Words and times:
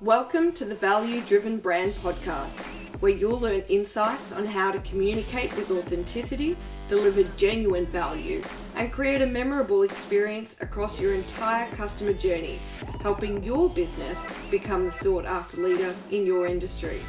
Welcome 0.00 0.52
to 0.54 0.64
the 0.64 0.74
Value 0.74 1.20
Driven 1.22 1.58
Brand 1.58 1.92
Podcast, 1.92 2.60
where 2.98 3.12
you'll 3.12 3.38
learn 3.38 3.62
insights 3.68 4.32
on 4.32 4.44
how 4.44 4.72
to 4.72 4.80
communicate 4.80 5.54
with 5.56 5.70
authenticity, 5.70 6.56
deliver 6.88 7.22
genuine 7.36 7.86
value, 7.86 8.42
and 8.74 8.92
create 8.92 9.22
a 9.22 9.26
memorable 9.26 9.84
experience 9.84 10.56
across 10.60 11.00
your 11.00 11.14
entire 11.14 11.70
customer 11.76 12.12
journey, 12.12 12.58
helping 13.02 13.44
your 13.44 13.68
business 13.70 14.26
become 14.50 14.84
the 14.84 14.90
sought 14.90 15.26
after 15.26 15.58
leader 15.58 15.94
in 16.10 16.26
your 16.26 16.48
industry. 16.48 17.00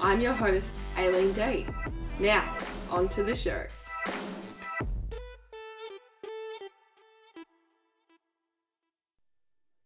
I'm 0.00 0.22
your 0.22 0.32
host, 0.32 0.80
Aileen 0.96 1.34
Day. 1.34 1.66
Now, 2.18 2.56
on 2.88 3.10
to 3.10 3.22
the 3.22 3.36
show. 3.36 3.64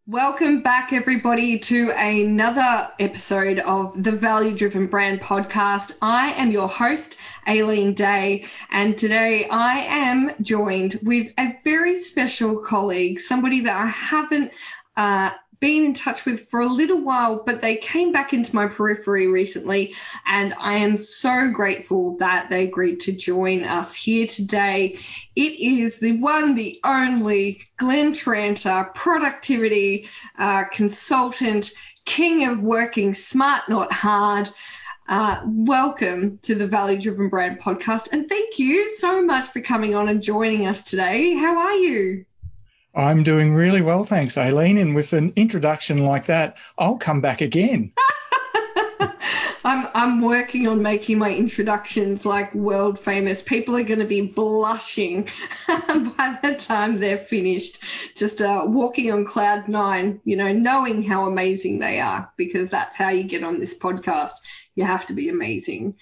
Welcome 0.06 0.60
back, 0.60 0.92
everybody, 0.92 1.60
to 1.60 1.90
another 1.92 2.90
episode 2.98 3.58
of 3.60 4.04
the 4.04 4.12
Value 4.12 4.54
Driven 4.54 4.86
Brand 4.86 5.22
Podcast. 5.22 5.96
I 6.02 6.32
am 6.32 6.50
your 6.50 6.68
host, 6.68 7.18
Aileen 7.48 7.94
Day, 7.94 8.44
and 8.70 8.98
today 8.98 9.48
I 9.48 9.78
am 9.78 10.32
joined 10.42 10.96
with 11.04 11.32
a 11.38 11.54
very 11.64 11.94
special 11.94 12.58
colleague, 12.58 13.18
somebody 13.18 13.60
that 13.60 13.74
I 13.74 13.86
haven't 13.86 14.52
uh, 14.94 15.30
been 15.60 15.86
in 15.86 15.94
touch 15.94 16.24
with 16.24 16.48
for 16.48 16.60
a 16.60 16.66
little 16.66 17.02
while, 17.02 17.42
but 17.44 17.60
they 17.60 17.76
came 17.76 18.12
back 18.12 18.32
into 18.32 18.54
my 18.54 18.66
periphery 18.66 19.26
recently, 19.26 19.94
and 20.26 20.54
I 20.58 20.76
am 20.78 20.96
so 20.96 21.50
grateful 21.52 22.16
that 22.18 22.50
they 22.50 22.64
agreed 22.64 23.00
to 23.00 23.12
join 23.12 23.64
us 23.64 23.94
here 23.94 24.26
today. 24.26 24.98
It 25.36 25.58
is 25.58 26.00
the 26.00 26.20
one, 26.20 26.54
the 26.54 26.78
only 26.84 27.62
Glenn 27.76 28.14
Tranter, 28.14 28.90
productivity 28.94 30.08
uh, 30.38 30.64
consultant, 30.64 31.72
king 32.04 32.46
of 32.46 32.62
working 32.62 33.14
smart, 33.14 33.68
not 33.68 33.92
hard. 33.92 34.48
Uh, 35.06 35.42
welcome 35.44 36.38
to 36.38 36.54
the 36.54 36.66
Value 36.66 37.00
Driven 37.00 37.28
Brand 37.28 37.60
podcast, 37.60 38.12
and 38.12 38.28
thank 38.28 38.58
you 38.58 38.88
so 38.90 39.22
much 39.22 39.44
for 39.44 39.60
coming 39.60 39.94
on 39.94 40.08
and 40.08 40.22
joining 40.22 40.66
us 40.66 40.88
today. 40.88 41.34
How 41.34 41.58
are 41.58 41.74
you? 41.74 42.24
I'm 42.94 43.22
doing 43.22 43.54
really 43.54 43.82
well, 43.82 44.04
thanks, 44.04 44.38
Aileen. 44.38 44.78
And 44.78 44.94
with 44.94 45.12
an 45.12 45.32
introduction 45.36 46.04
like 46.04 46.26
that, 46.26 46.56
I'll 46.78 46.98
come 46.98 47.20
back 47.20 47.40
again. 47.40 47.92
I'm 49.66 49.88
I'm 49.94 50.20
working 50.20 50.68
on 50.68 50.82
making 50.82 51.18
my 51.18 51.34
introductions 51.34 52.26
like 52.26 52.54
world 52.54 52.98
famous. 52.98 53.42
People 53.42 53.76
are 53.76 53.82
going 53.82 54.00
to 54.00 54.04
be 54.04 54.26
blushing 54.26 55.26
by 55.66 56.38
the 56.42 56.56
time 56.58 56.96
they're 56.96 57.16
finished, 57.16 57.82
just 58.14 58.42
uh, 58.42 58.64
walking 58.66 59.10
on 59.10 59.24
cloud 59.24 59.68
nine, 59.68 60.20
you 60.24 60.36
know, 60.36 60.52
knowing 60.52 61.02
how 61.02 61.26
amazing 61.26 61.78
they 61.78 61.98
are, 61.98 62.30
because 62.36 62.70
that's 62.70 62.94
how 62.94 63.08
you 63.08 63.24
get 63.24 63.42
on 63.42 63.58
this 63.58 63.78
podcast. 63.78 64.34
You 64.74 64.84
have 64.84 65.06
to 65.06 65.14
be 65.14 65.30
amazing. 65.30 65.94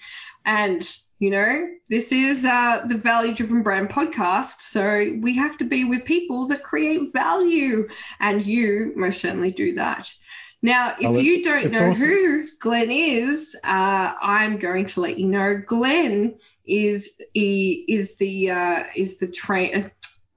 And 0.45 0.85
you 1.23 1.29
know, 1.29 1.69
this 1.87 2.11
is 2.11 2.43
uh, 2.43 2.83
the 2.85 2.97
value 2.97 3.33
driven 3.33 3.63
brand 3.63 3.89
podcast. 3.89 4.59
So 4.59 5.05
we 5.21 5.37
have 5.37 5.57
to 5.59 5.63
be 5.63 5.85
with 5.85 6.03
people 6.03 6.49
that 6.49 6.63
create 6.63 7.13
value. 7.13 7.87
And 8.19 8.45
you 8.45 8.91
most 8.97 9.21
certainly 9.21 9.51
do 9.51 9.75
that. 9.75 10.13
Now, 10.61 10.95
if 10.99 11.23
you 11.23 11.41
don't 11.41 11.71
know 11.71 11.91
awesome. 11.91 12.09
who 12.09 12.45
Glenn 12.59 12.91
is, 12.91 13.55
uh, 13.63 14.13
I'm 14.21 14.57
going 14.57 14.85
to 14.87 14.99
let 14.99 15.17
you 15.17 15.27
know. 15.27 15.61
Glenn 15.65 16.39
is 16.65 17.17
he 17.33 17.85
is 17.87 18.17
the 18.17 18.51
uh, 18.51 18.83
is 18.93 19.17
the 19.17 19.27
train. 19.27 19.75
Uh, 19.75 19.89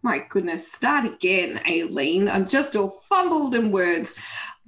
my 0.03 0.20
goodness, 0.29 0.70
start 0.70 1.05
again, 1.05 1.61
Aileen. 1.69 2.29
I'm 2.29 2.47
just 2.47 2.77
all 2.77 2.91
fumbled 2.91 3.57
in 3.57 3.73
words. 3.73 4.17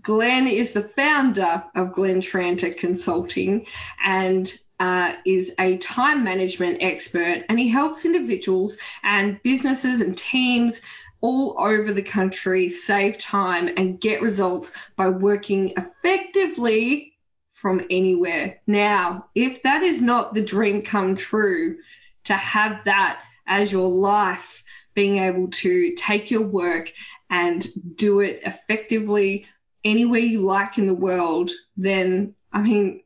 Glenn 0.03 0.49
is 0.49 0.73
the 0.73 0.83
founder 0.83 1.63
of 1.77 1.93
Glenn 1.93 2.21
Tranter 2.21 2.73
Consulting, 2.73 3.67
and 4.05 4.53
uh, 4.81 5.15
is 5.25 5.53
a 5.59 5.77
time 5.79 6.25
management 6.25 6.79
expert 6.83 7.45
and 7.49 7.59
he 7.59 7.69
helps 7.69 8.05
individuals 8.05 8.79
and 9.03 9.43
businesses 9.43 10.01
and 10.01 10.17
teams 10.17 10.81
all 11.21 11.57
over 11.59 11.93
the 11.93 12.03
country 12.03 12.69
save 12.69 13.19
time 13.19 13.69
and 13.77 14.01
get 14.01 14.23
results 14.23 14.77
by 14.97 15.09
working 15.09 15.73
effectively 15.77 17.15
from 17.53 17.85
anywhere. 17.91 18.61
Now, 18.69 19.27
if 19.35 19.63
that 19.63 19.83
is 19.83 20.01
not 20.01 20.33
the 20.33 20.45
dream 20.45 20.83
come 20.83 21.17
true 21.17 21.79
to 22.25 22.35
have 22.35 22.85
that 22.85 23.21
as 23.47 23.73
your 23.73 23.89
life, 23.89 24.63
being 24.95 25.19
able 25.19 25.49
to 25.49 25.95
take 25.97 26.31
your 26.31 26.47
work 26.47 26.93
and 27.31 27.67
do 27.97 28.21
it 28.21 28.41
effectively 28.45 29.47
anywhere 29.85 30.21
you 30.21 30.41
like 30.41 30.79
in 30.79 30.87
the 30.87 30.95
world, 30.95 31.51
then 31.77 32.35
I 32.53 32.63
mean, 32.63 33.03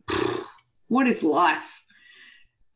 what 0.92 1.06
is 1.06 1.22
life? 1.22 1.84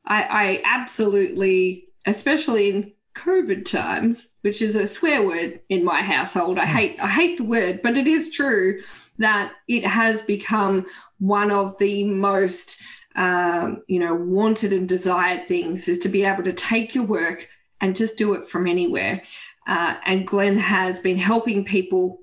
I, 0.02 0.22
I 0.22 0.62
absolutely, 0.64 1.88
especially 2.06 2.70
in 2.70 2.92
COVID 3.14 3.66
times, 3.66 4.34
which 4.40 4.62
is 4.62 4.74
a 4.74 4.86
swear 4.86 5.22
word 5.22 5.60
in 5.68 5.84
my 5.84 6.00
household. 6.00 6.58
I 6.58 6.64
hmm. 6.66 6.76
hate 6.76 7.00
I 7.02 7.08
hate 7.08 7.36
the 7.36 7.44
word, 7.44 7.80
but 7.82 7.98
it 7.98 8.06
is 8.06 8.30
true 8.30 8.80
that 9.18 9.52
it 9.68 9.84
has 9.84 10.22
become 10.22 10.86
one 11.18 11.50
of 11.50 11.78
the 11.78 12.04
most 12.04 12.82
um, 13.14 13.82
you 13.86 14.00
know 14.00 14.14
wanted 14.14 14.72
and 14.72 14.88
desired 14.88 15.46
things 15.46 15.86
is 15.86 15.98
to 16.00 16.08
be 16.08 16.24
able 16.24 16.44
to 16.44 16.52
take 16.54 16.94
your 16.94 17.04
work 17.04 17.46
and 17.82 17.96
just 17.96 18.16
do 18.16 18.32
it 18.32 18.48
from 18.48 18.66
anywhere. 18.66 19.20
Uh, 19.66 19.94
and 20.06 20.26
Glenn 20.26 20.56
has 20.56 21.00
been 21.00 21.18
helping 21.18 21.66
people 21.66 22.20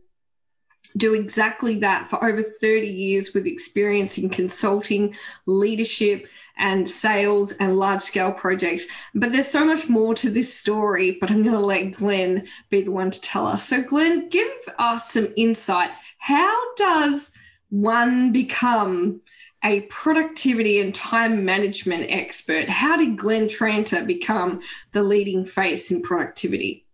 do 0.95 1.13
exactly 1.13 1.79
that 1.79 2.09
for 2.09 2.23
over 2.23 2.41
30 2.41 2.87
years 2.87 3.33
with 3.33 3.47
experience 3.47 4.17
in 4.17 4.29
consulting, 4.29 5.15
leadership, 5.45 6.27
and 6.57 6.89
sales 6.89 7.51
and 7.51 7.77
large 7.77 8.01
scale 8.01 8.31
projects. 8.31 8.85
But 9.15 9.31
there's 9.31 9.47
so 9.47 9.65
much 9.65 9.89
more 9.89 10.13
to 10.15 10.29
this 10.29 10.53
story, 10.53 11.17
but 11.19 11.31
I'm 11.31 11.43
going 11.43 11.55
to 11.55 11.59
let 11.59 11.93
Glenn 11.93 12.47
be 12.69 12.83
the 12.83 12.91
one 12.91 13.11
to 13.11 13.21
tell 13.21 13.47
us. 13.47 13.67
So, 13.67 13.81
Glenn, 13.81 14.29
give 14.29 14.51
us 14.77 15.11
some 15.11 15.33
insight. 15.35 15.89
How 16.17 16.75
does 16.75 17.35
one 17.69 18.31
become 18.31 19.21
a 19.63 19.81
productivity 19.81 20.79
and 20.79 20.93
time 20.93 21.45
management 21.45 22.05
expert? 22.09 22.69
How 22.69 22.97
did 22.97 23.17
Glenn 23.17 23.47
Tranter 23.47 24.05
become 24.05 24.61
the 24.91 25.01
leading 25.01 25.45
face 25.45 25.89
in 25.89 26.03
productivity? 26.03 26.85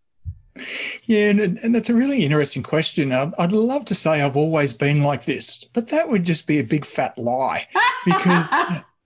Yeah, 1.04 1.30
and, 1.30 1.40
and 1.40 1.76
that's 1.76 1.90
a 1.90 1.96
really 1.96 2.24
interesting 2.24 2.64
question. 2.64 3.12
I'd 3.12 3.52
love 3.52 3.86
to 3.86 3.96
say 3.96 4.22
I've 4.22 4.38
always 4.38 4.74
been 4.74 5.04
like 5.04 5.26
this, 5.26 5.64
but 5.74 5.90
that 5.90 6.10
would 6.10 6.24
just 6.24 6.48
be 6.48 6.60
a 6.60 6.64
big 6.64 6.86
fat 6.86 7.18
lie 7.18 7.68
because 8.06 8.50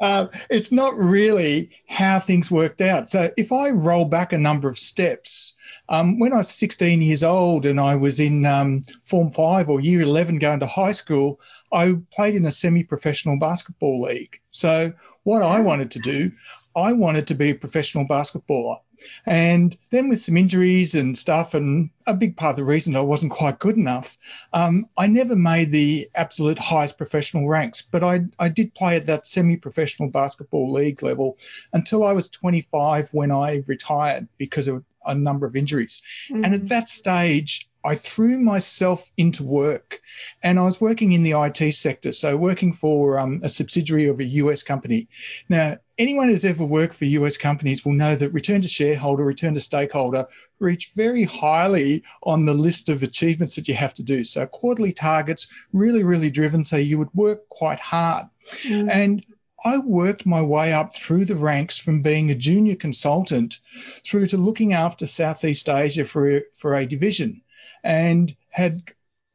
uh, 0.04 0.28
it's 0.50 0.72
not 0.72 0.98
really 0.98 1.70
how 1.88 2.20
things 2.20 2.52
worked 2.52 2.82
out. 2.82 3.10
So 3.10 3.30
if 3.38 3.54
I 3.54 3.70
roll 3.70 4.04
back 4.06 4.34
a 4.34 4.38
number 4.38 4.68
of 4.68 4.78
steps, 4.78 5.56
um, 5.88 6.20
when 6.20 6.34
I 6.34 6.38
was 6.38 6.50
16 6.50 7.02
years 7.02 7.24
old 7.24 7.66
and 7.66 7.80
I 7.80 7.96
was 7.96 8.20
in 8.20 8.46
um, 8.46 8.82
Form 9.06 9.32
5 9.32 9.70
or 9.70 9.80
Year 9.80 10.02
11 10.02 10.40
going 10.40 10.60
to 10.60 10.68
high 10.68 10.92
school, 10.92 11.40
I 11.72 11.96
played 12.12 12.36
in 12.36 12.46
a 12.46 12.52
semi 12.52 12.84
professional 12.84 13.40
basketball 13.40 14.02
league. 14.02 14.42
So 14.52 14.92
what 15.24 15.42
I 15.42 15.62
wanted 15.62 15.92
to 15.92 16.00
do, 16.00 16.32
I 16.76 16.94
wanted 16.94 17.28
to 17.28 17.36
be 17.36 17.52
a 17.52 17.56
professional 17.56 18.06
basketballer. 18.06 18.80
And 19.26 19.78
then 19.90 20.08
with 20.08 20.22
some 20.22 20.38
injuries 20.38 20.96
and 20.96 21.18
stuff, 21.18 21.54
and 21.54 21.90
a 22.08 22.14
big 22.14 22.38
part 22.38 22.52
of 22.52 22.58
the 22.58 22.64
reason 22.64 22.96
I 22.96 23.02
wasn't 23.02 23.32
quite 23.32 23.60
good 23.60 23.76
enough, 23.76 24.18
um, 24.54 24.88
I 24.98 25.08
never 25.08 25.36
made 25.36 25.72
the 25.72 26.10
absolute 26.16 26.60
highest 26.60 26.98
professional 26.98 27.48
ranks. 27.48 27.82
But 27.82 28.04
I, 28.04 28.26
I 28.40 28.50
did 28.50 28.74
play 28.74 28.96
at 28.96 29.08
that 29.08 29.28
semi-professional 29.28 30.10
basketball 30.10 30.72
league 30.72 31.04
level 31.04 31.38
until 31.74 32.04
I 32.04 32.14
was 32.14 32.30
25 32.30 33.14
when 33.14 33.32
I 33.32 33.64
retired 33.68 34.28
because 34.38 34.68
of 34.68 34.84
a 35.06 35.16
number 35.16 35.46
of 35.46 35.56
injuries. 35.56 36.02
Mm-hmm. 36.30 36.46
And 36.46 36.54
at 36.54 36.70
that 36.70 36.90
stage, 36.90 37.70
I 37.84 37.96
threw 37.96 38.38
myself 38.38 39.12
into 39.18 39.44
work 39.44 40.02
and 40.42 40.58
I 40.58 40.64
was 40.64 40.80
working 40.80 41.12
in 41.12 41.24
the 41.24 41.34
IT 41.34 41.74
sector, 41.74 42.14
so 42.14 42.38
working 42.38 42.74
for 42.74 43.20
um, 43.20 43.42
a 43.44 43.50
subsidiary 43.50 44.08
of 44.08 44.20
a 44.20 44.24
US 44.24 44.64
company. 44.64 45.10
Now, 45.50 45.78
anyone 45.98 46.28
who's 46.28 46.46
ever 46.46 46.66
worked 46.66 46.96
for 46.96 47.06
US 47.06 47.38
companies 47.38 47.86
will 47.86 47.94
know 47.94 48.16
that 48.16 48.32
return 48.32 48.62
to 48.62 48.68
shareholder, 48.68 49.24
return 49.24 49.54
to 49.54 49.60
stakeholder 49.60 50.28
reach 50.60 50.92
very 50.96 51.24
highly 51.24 52.04
on 52.24 52.46
the 52.46 52.54
list 52.54 52.90
of 52.90 53.04
achievements 53.04 53.56
that 53.56 53.68
you 53.68 53.74
have 53.76 53.94
to 53.96 54.04
do. 54.04 54.24
So, 54.24 54.46
quarterly 54.46 54.94
targets, 54.94 55.48
really, 55.72 56.04
really 56.04 56.32
driven, 56.32 56.64
so 56.64 56.78
you 56.78 56.98
would 56.98 57.14
work 57.14 57.48
quite 57.50 57.80
hard. 57.80 58.26
Mm. 58.64 58.90
And 58.92 59.26
I 59.66 59.78
worked 59.78 60.26
my 60.26 60.42
way 60.42 60.74
up 60.74 60.94
through 60.94 61.26
the 61.26 61.36
ranks 61.36 61.78
from 61.78 62.02
being 62.02 62.30
a 62.30 62.36
junior 62.36 62.76
consultant 62.76 63.60
through 64.06 64.28
to 64.28 64.38
looking 64.38 64.74
after 64.74 65.06
Southeast 65.06 65.70
Asia 65.70 66.04
for, 66.04 66.42
for 66.58 66.76
a 66.76 66.86
division 66.86 67.42
and 67.84 68.36
had, 68.50 68.84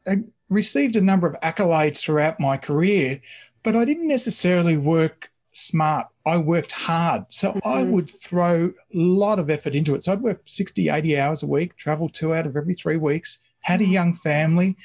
had 0.07 0.31
received 0.51 0.97
a 0.97 1.01
number 1.01 1.27
of 1.27 1.41
accolades 1.41 2.01
throughout 2.01 2.41
my 2.41 2.59
career, 2.59 3.23
but 3.63 3.75
I 3.75 3.85
didn't 3.87 4.09
necessarily 4.09 4.77
work 4.77 5.31
smart. 5.53 6.09
I 6.29 6.39
worked 6.39 6.73
hard. 6.73 7.25
So 7.31 7.53
mm-hmm. 7.53 7.69
I 7.69 7.83
would 7.85 8.11
throw 8.11 8.67
a 8.67 8.73
lot 8.93 9.39
of 9.39 9.51
effort 9.51 9.75
into 9.75 9.95
it. 9.95 10.05
So 10.05 10.13
I'd 10.13 10.21
work 10.21 10.43
60, 10.45 10.89
80 10.89 11.19
hours 11.19 11.43
a 11.43 11.47
week, 11.47 11.77
travel 11.77 12.09
two 12.09 12.35
out 12.35 12.47
of 12.47 12.57
every 12.57 12.75
three 12.75 12.97
weeks, 12.97 13.39
had 13.61 13.81
a 13.81 13.87
young 13.87 14.15
family. 14.15 14.77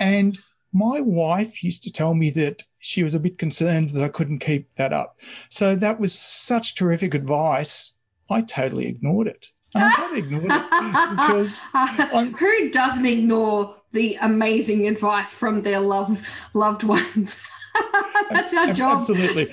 And 0.00 0.38
my 0.72 1.00
wife 1.00 1.64
used 1.64 1.84
to 1.84 1.92
tell 1.92 2.14
me 2.14 2.30
that 2.30 2.62
she 2.78 3.02
was 3.02 3.14
a 3.14 3.20
bit 3.20 3.38
concerned 3.38 3.90
that 3.90 4.04
I 4.04 4.08
couldn't 4.08 4.40
keep 4.40 4.74
that 4.76 4.92
up. 4.92 5.18
So 5.48 5.74
that 5.76 5.98
was 5.98 6.12
such 6.12 6.74
terrific 6.74 7.14
advice. 7.14 7.92
I 8.28 8.42
totally 8.42 8.86
ignored 8.86 9.28
it. 9.28 9.50
I 9.74 9.94
totally 9.96 10.20
ignored 10.20 10.44
it 10.44 10.50
because 11.16 11.58
I'm, 11.74 12.32
who 12.38 12.70
doesn't 12.70 13.06
ignore 13.06 13.76
the 13.92 14.18
amazing 14.20 14.86
advice 14.86 15.32
from 15.32 15.62
their 15.62 15.80
love 15.80 16.28
loved 16.54 16.84
ones? 16.84 17.40
That's 18.30 18.54
our 18.54 18.72
job. 18.72 18.98
Absolutely. 18.98 19.52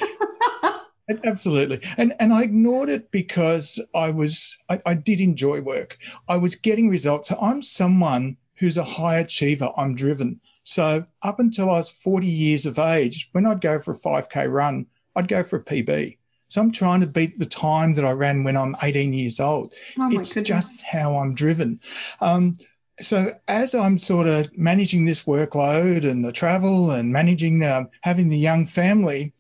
Absolutely. 1.09 1.81
And 1.97 2.13
and 2.19 2.31
I 2.31 2.44
ignored 2.44 2.89
it 2.89 3.11
because 3.11 3.79
I 3.94 4.11
was 4.11 4.57
I, 4.69 4.81
I 4.85 4.94
did 4.94 5.19
enjoy 5.19 5.61
work. 5.61 5.97
I 6.27 6.38
was 6.38 6.55
getting 6.55 6.89
results. 6.89 7.29
So 7.29 7.38
I'm 7.41 7.61
someone 7.61 8.38
who's 8.55 8.77
a 8.77 8.83
high 8.83 9.19
achiever. 9.19 9.71
I'm 9.75 9.95
driven. 9.95 10.39
So 10.63 11.05
up 11.21 11.39
until 11.39 11.69
I 11.69 11.73
was 11.73 11.89
40 11.89 12.27
years 12.27 12.65
of 12.65 12.79
age, 12.79 13.29
when 13.33 13.45
I'd 13.45 13.59
go 13.59 13.79
for 13.79 13.94
a 13.94 13.97
5K 13.97 14.51
run, 14.51 14.85
I'd 15.15 15.27
go 15.27 15.44
for 15.44 15.57
a 15.57 15.63
PB. 15.63 16.17
So 16.47 16.61
I'm 16.61 16.71
trying 16.71 17.01
to 17.01 17.07
beat 17.07 17.38
the 17.38 17.45
time 17.45 17.95
that 17.95 18.06
I 18.06 18.11
ran 18.11 18.44
when 18.44 18.56
I'm 18.56 18.75
18 18.81 19.11
years 19.11 19.39
old. 19.39 19.73
Oh 19.99 20.07
it's 20.11 20.33
goodness. 20.33 20.47
just 20.47 20.85
how 20.85 21.17
I'm 21.17 21.35
driven. 21.35 21.81
Um, 22.21 22.53
so 23.01 23.31
as 23.47 23.73
I'm 23.73 23.97
sort 23.97 24.27
of 24.27 24.56
managing 24.56 25.06
this 25.06 25.23
workload 25.23 26.09
and 26.09 26.23
the 26.23 26.31
travel 26.31 26.91
and 26.91 27.11
managing 27.11 27.63
um, 27.63 27.89
having 28.01 28.29
the 28.29 28.38
young 28.38 28.67
family, 28.67 29.33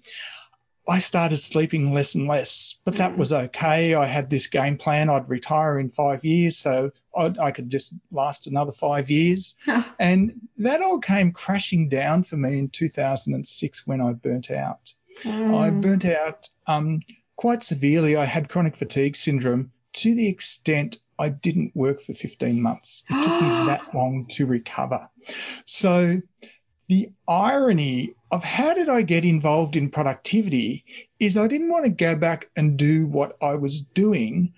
I 0.87 0.99
started 0.99 1.37
sleeping 1.37 1.93
less 1.93 2.15
and 2.15 2.27
less, 2.27 2.79
but 2.83 2.97
that 2.97 3.13
Mm. 3.13 3.17
was 3.17 3.31
okay. 3.31 3.95
I 3.95 4.05
had 4.05 4.29
this 4.29 4.47
game 4.47 4.77
plan. 4.77 5.09
I'd 5.09 5.29
retire 5.29 5.79
in 5.79 5.89
five 5.89 6.25
years, 6.25 6.57
so 6.57 6.91
I, 7.15 7.33
I 7.39 7.51
could 7.51 7.69
just 7.69 7.93
last 8.11 8.47
another 8.47 8.73
five 8.73 9.09
years. 9.09 9.55
and 9.99 10.33
that 10.57 10.81
all 10.81 10.99
came 10.99 11.31
crashing 11.31 11.87
down 11.89 12.23
for 12.23 12.35
me 12.35 12.59
in 12.59 12.69
2006 12.69 13.87
when 13.87 14.01
I 14.01 14.13
burnt 14.13 14.51
out. 14.51 14.93
I 15.25 15.69
Mm. 15.69 15.81
burnt 15.81 16.05
out 16.05 16.49
um, 16.67 16.99
quite 17.35 17.63
severely. 17.63 18.15
I 18.17 18.25
had 18.25 18.49
chronic 18.49 18.75
fatigue 18.75 19.15
syndrome 19.15 19.71
to 19.93 20.13
the 20.15 20.27
extent 20.27 20.99
I 21.19 21.29
didn't 21.29 21.75
work 21.75 22.01
for 22.01 22.13
15 22.13 22.61
months. 22.61 23.03
It 23.09 23.21
took 23.23 23.41
me 23.41 23.47
that 23.67 23.83
long 23.93 24.25
to 24.31 24.45
recover. 24.47 25.09
So 25.65 26.21
the 26.93 27.11
irony 27.27 28.13
of 28.29 28.43
how 28.43 28.75
did 28.75 28.87
I 28.87 29.01
get 29.01 29.25
involved 29.25 29.75
in 29.75 29.89
productivity 29.89 30.85
is 31.19 31.37
I 31.37 31.47
didn't 31.47 31.71
want 31.71 31.85
to 31.85 31.91
go 31.91 32.15
back 32.15 32.51
and 32.55 32.77
do 32.77 33.07
what 33.07 33.35
I 33.41 33.55
was 33.55 33.81
doing. 33.81 34.53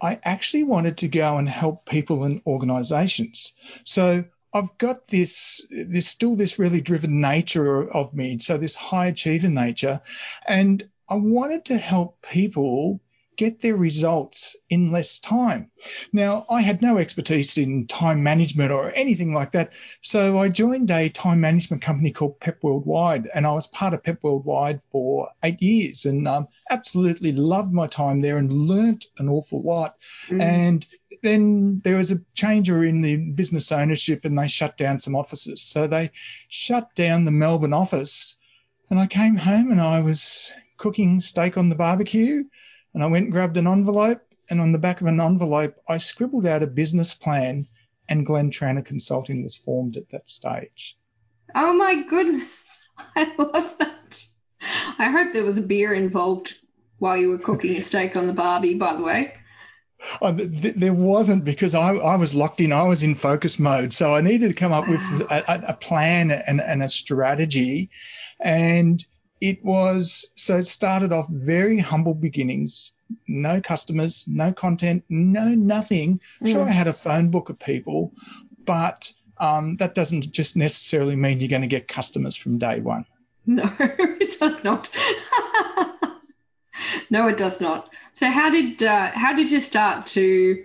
I 0.00 0.20
actually 0.22 0.62
wanted 0.62 0.98
to 0.98 1.08
go 1.08 1.36
and 1.36 1.48
help 1.48 1.86
people 1.86 2.22
and 2.22 2.42
organizations. 2.46 3.54
So 3.82 4.24
I've 4.54 4.78
got 4.78 5.08
this, 5.08 5.66
there's 5.68 6.06
still 6.06 6.36
this 6.36 6.60
really 6.60 6.80
driven 6.80 7.20
nature 7.20 7.92
of 7.92 8.14
me. 8.14 8.38
So 8.38 8.56
this 8.56 8.76
high 8.76 9.08
achiever 9.08 9.48
nature. 9.48 10.00
And 10.46 10.88
I 11.08 11.16
wanted 11.16 11.64
to 11.66 11.76
help 11.76 12.22
people 12.22 13.00
get 13.40 13.60
their 13.60 13.74
results 13.74 14.54
in 14.68 14.92
less 14.92 15.18
time. 15.18 15.70
Now, 16.12 16.44
I 16.50 16.60
had 16.60 16.82
no 16.82 16.98
expertise 16.98 17.56
in 17.56 17.86
time 17.86 18.22
management 18.22 18.70
or 18.70 18.92
anything 18.94 19.32
like 19.32 19.52
that. 19.52 19.72
So 20.02 20.36
I 20.38 20.50
joined 20.50 20.90
a 20.90 21.08
time 21.08 21.40
management 21.40 21.80
company 21.80 22.10
called 22.10 22.38
Pep 22.38 22.58
Worldwide, 22.62 23.30
and 23.34 23.46
I 23.46 23.54
was 23.54 23.66
part 23.66 23.94
of 23.94 24.04
Pep 24.04 24.18
Worldwide 24.22 24.82
for 24.92 25.30
eight 25.42 25.62
years 25.62 26.04
and 26.04 26.28
um, 26.28 26.48
absolutely 26.68 27.32
loved 27.32 27.72
my 27.72 27.86
time 27.86 28.20
there 28.20 28.36
and 28.36 28.52
learnt 28.52 29.06
an 29.16 29.30
awful 29.30 29.62
lot. 29.62 29.96
Mm. 30.26 30.42
And 30.42 30.86
then 31.22 31.80
there 31.82 31.96
was 31.96 32.12
a 32.12 32.20
changer 32.34 32.84
in 32.84 33.00
the 33.00 33.16
business 33.16 33.72
ownership 33.72 34.26
and 34.26 34.38
they 34.38 34.48
shut 34.48 34.76
down 34.76 34.98
some 34.98 35.16
offices. 35.16 35.62
So 35.62 35.86
they 35.86 36.10
shut 36.48 36.94
down 36.94 37.24
the 37.24 37.30
Melbourne 37.30 37.72
office. 37.72 38.36
And 38.90 39.00
I 39.00 39.06
came 39.06 39.36
home 39.36 39.70
and 39.70 39.80
I 39.80 40.02
was 40.02 40.52
cooking 40.76 41.20
steak 41.20 41.56
on 41.56 41.70
the 41.70 41.74
barbecue 41.74 42.44
and 42.94 43.02
I 43.02 43.06
went 43.06 43.24
and 43.24 43.32
grabbed 43.32 43.56
an 43.56 43.66
envelope. 43.66 44.22
And 44.48 44.60
on 44.60 44.72
the 44.72 44.78
back 44.78 45.00
of 45.00 45.06
an 45.06 45.20
envelope, 45.20 45.76
I 45.88 45.98
scribbled 45.98 46.44
out 46.44 46.64
a 46.64 46.66
business 46.66 47.14
plan 47.14 47.68
and 48.08 48.26
Glenn 48.26 48.50
Tranter 48.50 48.82
Consulting 48.82 49.44
was 49.44 49.56
formed 49.56 49.96
at 49.96 50.10
that 50.10 50.28
stage. 50.28 50.98
Oh 51.54 51.72
my 51.72 52.02
goodness. 52.02 52.48
I 53.16 53.32
love 53.38 53.78
that. 53.78 54.24
I 54.98 55.04
hope 55.10 55.32
there 55.32 55.44
was 55.44 55.58
a 55.58 55.62
beer 55.62 55.94
involved 55.94 56.54
while 56.98 57.16
you 57.16 57.28
were 57.30 57.38
cooking 57.38 57.76
a 57.76 57.80
steak 57.80 58.16
on 58.16 58.26
the 58.26 58.32
barbie, 58.32 58.74
by 58.74 58.94
the 58.94 59.02
way. 59.02 59.34
Oh, 60.20 60.34
th- 60.34 60.62
th- 60.62 60.74
there 60.74 60.94
wasn't 60.94 61.44
because 61.44 61.74
I, 61.74 61.94
I 61.94 62.16
was 62.16 62.34
locked 62.34 62.60
in. 62.60 62.72
I 62.72 62.84
was 62.84 63.02
in 63.02 63.14
focus 63.14 63.58
mode. 63.58 63.92
So 63.92 64.14
I 64.14 64.20
needed 64.20 64.48
to 64.48 64.54
come 64.54 64.72
up 64.72 64.88
with 64.88 65.00
a, 65.30 65.44
a- 65.46 65.64
a 65.68 65.74
plan 65.74 66.30
and, 66.30 66.60
and 66.60 66.82
a 66.82 66.88
strategy. 66.88 67.90
And 68.40 69.04
it 69.40 69.64
was, 69.64 70.30
so 70.34 70.56
it 70.58 70.66
started 70.66 71.12
off 71.12 71.28
very 71.28 71.78
humble 71.78 72.14
beginnings, 72.14 72.92
no 73.26 73.60
customers, 73.60 74.26
no 74.28 74.52
content, 74.52 75.04
no 75.08 75.48
nothing. 75.48 76.20
Sure, 76.44 76.66
Mm. 76.66 76.68
I 76.68 76.72
had 76.72 76.86
a 76.88 76.92
phone 76.92 77.30
book 77.30 77.48
of 77.48 77.58
people, 77.58 78.12
but 78.64 79.12
um, 79.38 79.76
that 79.76 79.94
doesn't 79.94 80.30
just 80.32 80.56
necessarily 80.56 81.16
mean 81.16 81.40
you're 81.40 81.48
going 81.48 81.62
to 81.62 81.68
get 81.68 81.88
customers 81.88 82.36
from 82.36 82.58
day 82.58 82.80
one. 82.80 83.06
No, 83.46 83.64
it 83.80 84.38
does 84.38 84.62
not. 84.62 84.90
no, 87.10 87.28
it 87.28 87.36
does 87.38 87.60
not. 87.60 87.94
So 88.12 88.28
how 88.28 88.50
did 88.50 88.82
uh, 88.82 89.10
how 89.12 89.32
did 89.34 89.50
you 89.50 89.60
start 89.60 90.06
to 90.08 90.64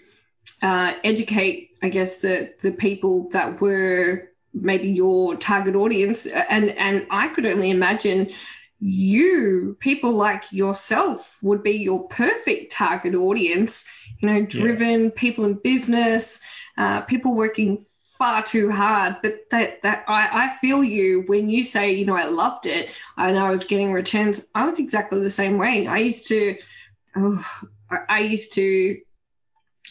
uh, 0.62 0.94
educate, 1.04 1.72
I 1.82 1.90
guess, 1.90 2.22
the 2.22 2.54
the 2.62 2.72
people 2.72 3.30
that 3.30 3.62
were 3.62 4.30
maybe 4.54 4.90
your 4.90 5.38
target 5.38 5.76
audience? 5.76 6.26
And 6.26 6.70
and 6.72 7.08
I 7.10 7.30
could 7.30 7.46
only 7.46 7.72
imagine 7.72 8.32
you, 8.80 9.78
people 9.80 10.12
like 10.14 10.52
yourself, 10.52 11.40
would 11.44 11.64
be 11.64 11.74
your 11.78 12.08
perfect 12.08 12.72
target 12.72 13.16
audience. 13.16 13.86
You 14.20 14.30
know, 14.30 14.46
driven 14.46 15.12
people 15.12 15.46
in 15.46 15.56
business, 15.56 16.42
uh, 16.78 17.02
people 17.02 17.36
working 17.36 17.80
far 18.18 18.44
too 18.44 18.72
hard. 18.72 19.18
But 19.22 19.50
that 19.52 19.82
that 19.82 20.06
I, 20.08 20.46
I 20.46 20.50
feel 20.58 20.84
you 20.84 21.24
when 21.28 21.50
you 21.50 21.64
say, 21.64 21.94
you 21.94 22.06
know, 22.06 22.16
I 22.16 22.26
loved 22.28 22.66
it 22.66 22.98
and 23.18 23.38
I 23.38 23.52
was 23.52 23.66
getting 23.66 23.92
returns. 23.92 24.48
I 24.56 24.66
was 24.66 24.80
exactly 24.80 25.22
the 25.22 25.30
same 25.30 25.58
way. 25.58 25.88
I 25.88 25.98
used 26.00 26.28
to, 26.28 26.56
oh, 27.16 27.46
I 28.10 28.20
used 28.20 28.54
to 28.54 28.98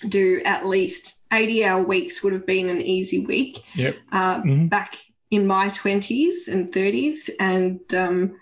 do 0.09 0.41
at 0.45 0.67
least 0.67 1.21
80 1.33 1.65
hour 1.65 1.83
weeks 1.83 2.23
would 2.23 2.33
have 2.33 2.47
been 2.47 2.69
an 2.69 2.81
easy 2.81 3.25
week 3.27 3.59
Yep. 3.75 3.97
uh, 4.13 4.43
Mhm. 4.43 4.69
back 4.69 4.97
in 5.31 5.47
my 5.47 5.69
20s 5.69 6.49
and 6.49 6.71
30s 6.71 7.31
and 7.41 7.81
um, 7.95 8.37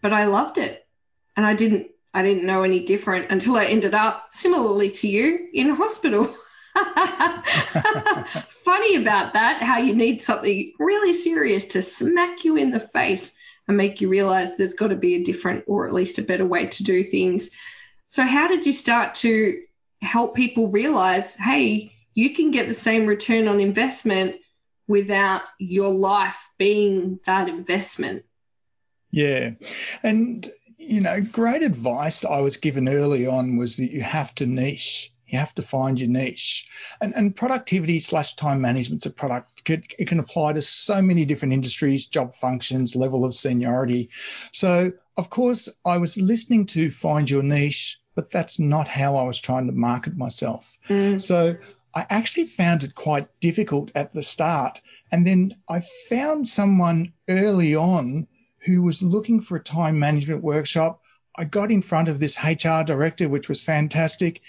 but 0.00 0.12
I 0.12 0.26
loved 0.26 0.58
it 0.58 0.86
and 1.36 1.44
I 1.46 1.54
didn't 1.54 1.88
I 2.14 2.22
didn't 2.22 2.46
know 2.46 2.62
any 2.62 2.80
different 2.80 3.30
until 3.30 3.56
I 3.56 3.66
ended 3.66 3.94
up 3.94 4.28
similarly 4.32 4.90
to 4.90 5.08
you 5.08 5.48
in 5.52 5.70
hospital. 5.70 6.24
Funny 8.48 8.96
about 8.96 9.34
that, 9.34 9.62
how 9.62 9.78
you 9.78 9.94
need 9.94 10.22
something 10.22 10.72
really 10.78 11.12
serious 11.12 11.66
to 11.68 11.82
smack 11.82 12.44
you 12.44 12.56
in 12.56 12.70
the 12.70 12.80
face 12.80 13.34
and 13.68 13.76
make 13.76 14.00
you 14.00 14.08
realize 14.08 14.56
there's 14.56 14.74
got 14.74 14.88
to 14.88 14.96
be 14.96 15.16
a 15.16 15.24
different 15.24 15.64
or 15.66 15.86
at 15.86 15.92
least 15.92 16.18
a 16.18 16.22
better 16.22 16.46
way 16.46 16.66
to 16.66 16.84
do 16.84 17.04
things. 17.04 17.50
So, 18.08 18.24
how 18.24 18.48
did 18.48 18.66
you 18.66 18.72
start 18.72 19.16
to 19.16 19.62
help 20.00 20.34
people 20.34 20.70
realize, 20.70 21.36
hey, 21.36 21.92
you 22.14 22.34
can 22.34 22.50
get 22.50 22.66
the 22.66 22.74
same 22.74 23.06
return 23.06 23.48
on 23.48 23.60
investment 23.60 24.36
without 24.86 25.42
your 25.58 25.90
life 25.90 26.50
being 26.58 27.20
that 27.26 27.48
investment? 27.48 28.24
Yeah. 29.10 29.52
And, 30.02 30.48
you 30.76 31.00
know, 31.00 31.20
great 31.20 31.62
advice 31.62 32.24
I 32.24 32.40
was 32.40 32.58
given 32.58 32.88
early 32.88 33.26
on 33.26 33.56
was 33.56 33.76
that 33.76 33.90
you 33.90 34.02
have 34.02 34.34
to 34.36 34.46
niche. 34.46 35.12
You 35.26 35.38
have 35.38 35.54
to 35.56 35.62
find 35.62 36.00
your 36.00 36.08
niche. 36.08 36.66
And, 37.00 37.14
and 37.14 37.36
productivity 37.36 38.00
slash 38.00 38.34
time 38.36 38.62
management's 38.62 39.06
a 39.06 39.10
product. 39.10 39.68
It, 39.68 39.94
it 39.98 40.08
can 40.08 40.18
apply 40.18 40.54
to 40.54 40.62
so 40.62 41.02
many 41.02 41.26
different 41.26 41.52
industries, 41.52 42.06
job 42.06 42.34
functions, 42.34 42.96
level 42.96 43.24
of 43.24 43.34
seniority. 43.34 44.08
So, 44.52 44.92
of 45.18 45.28
course, 45.28 45.68
I 45.84 45.98
was 45.98 46.16
listening 46.16 46.66
to 46.66 46.90
find 46.90 47.28
your 47.28 47.42
niche, 47.42 47.98
but 48.14 48.30
that's 48.30 48.58
not 48.58 48.88
how 48.88 49.16
I 49.16 49.24
was 49.24 49.40
trying 49.40 49.66
to 49.66 49.72
market 49.72 50.16
myself. 50.16 50.78
Mm. 50.88 51.20
So 51.20 51.56
I 51.94 52.06
actually 52.08 52.46
found 52.46 52.84
it 52.84 52.94
quite 52.94 53.28
difficult 53.40 53.90
at 53.94 54.12
the 54.12 54.22
start. 54.22 54.80
And 55.12 55.26
then 55.26 55.56
I 55.68 55.82
found 56.08 56.48
someone 56.48 57.12
early 57.28 57.74
on 57.74 58.28
who 58.60 58.82
was 58.82 59.02
looking 59.02 59.40
for 59.40 59.56
a 59.56 59.62
time 59.62 59.98
management 59.98 60.42
workshop. 60.42 61.02
I 61.36 61.44
got 61.44 61.70
in 61.70 61.82
front 61.82 62.08
of 62.08 62.18
this 62.18 62.36
HR 62.42 62.82
director, 62.84 63.28
which 63.28 63.48
was 63.48 63.60
fantastic, 63.60 64.40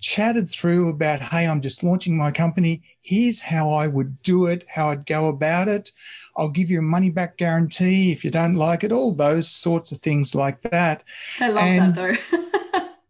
chatted 0.00 0.48
through 0.48 0.88
about, 0.88 1.20
hey, 1.20 1.46
I'm 1.46 1.60
just 1.60 1.82
launching 1.82 2.16
my 2.16 2.30
company. 2.30 2.82
Here's 3.02 3.40
how 3.40 3.72
I 3.72 3.86
would 3.86 4.22
do 4.22 4.46
it, 4.46 4.64
how 4.66 4.88
I'd 4.90 5.04
go 5.04 5.28
about 5.28 5.68
it. 5.68 5.92
I'll 6.36 6.48
give 6.48 6.70
you 6.70 6.78
a 6.78 6.82
money 6.82 7.10
back 7.10 7.36
guarantee 7.36 8.12
if 8.12 8.24
you 8.24 8.30
don't 8.30 8.54
like 8.54 8.82
it, 8.84 8.92
all 8.92 9.12
those 9.14 9.50
sorts 9.50 9.92
of 9.92 9.98
things 9.98 10.34
like 10.34 10.62
that. 10.62 11.04
I 11.40 11.48
love 11.48 11.64
And- 11.64 11.94
that 11.94 12.18
though. 12.30 12.38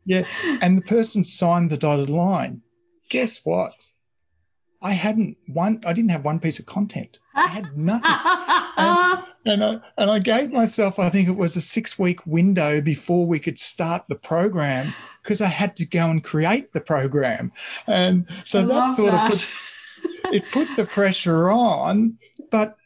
Yeah. 0.04 0.24
And 0.62 0.78
the 0.78 0.82
person 0.82 1.22
signed 1.22 1.68
the 1.68 1.76
dotted 1.76 2.08
line. 2.08 2.62
Guess 3.10 3.44
what? 3.44 3.74
I 4.80 4.92
hadn't 4.92 5.36
one, 5.46 5.80
I 5.86 5.92
didn't 5.92 6.10
have 6.10 6.24
one 6.24 6.38
piece 6.40 6.58
of 6.58 6.66
content. 6.66 7.18
I 7.34 7.46
had 7.48 7.76
nothing. 7.76 8.10
and 9.46 9.64
I, 9.64 9.80
and 9.96 10.10
I 10.10 10.18
gave 10.18 10.52
myself, 10.52 10.98
I 10.98 11.10
think 11.10 11.28
it 11.28 11.36
was 11.36 11.56
a 11.56 11.60
six 11.60 11.98
week 11.98 12.24
window 12.26 12.80
before 12.80 13.26
we 13.26 13.38
could 13.40 13.58
start 13.58 14.04
the 14.08 14.14
program 14.16 14.94
because 15.22 15.40
I 15.40 15.46
had 15.46 15.76
to 15.76 15.86
go 15.86 16.08
and 16.10 16.22
create 16.22 16.72
the 16.72 16.80
program. 16.80 17.52
And 17.86 18.26
so 18.44 18.60
I 18.60 18.64
that 18.64 18.94
sort 18.96 19.12
that. 19.12 19.32
of 19.32 19.52
put, 20.22 20.34
it 20.34 20.44
put 20.52 20.68
the 20.76 20.84
pressure 20.86 21.50
on. 21.50 22.18
But 22.50 22.76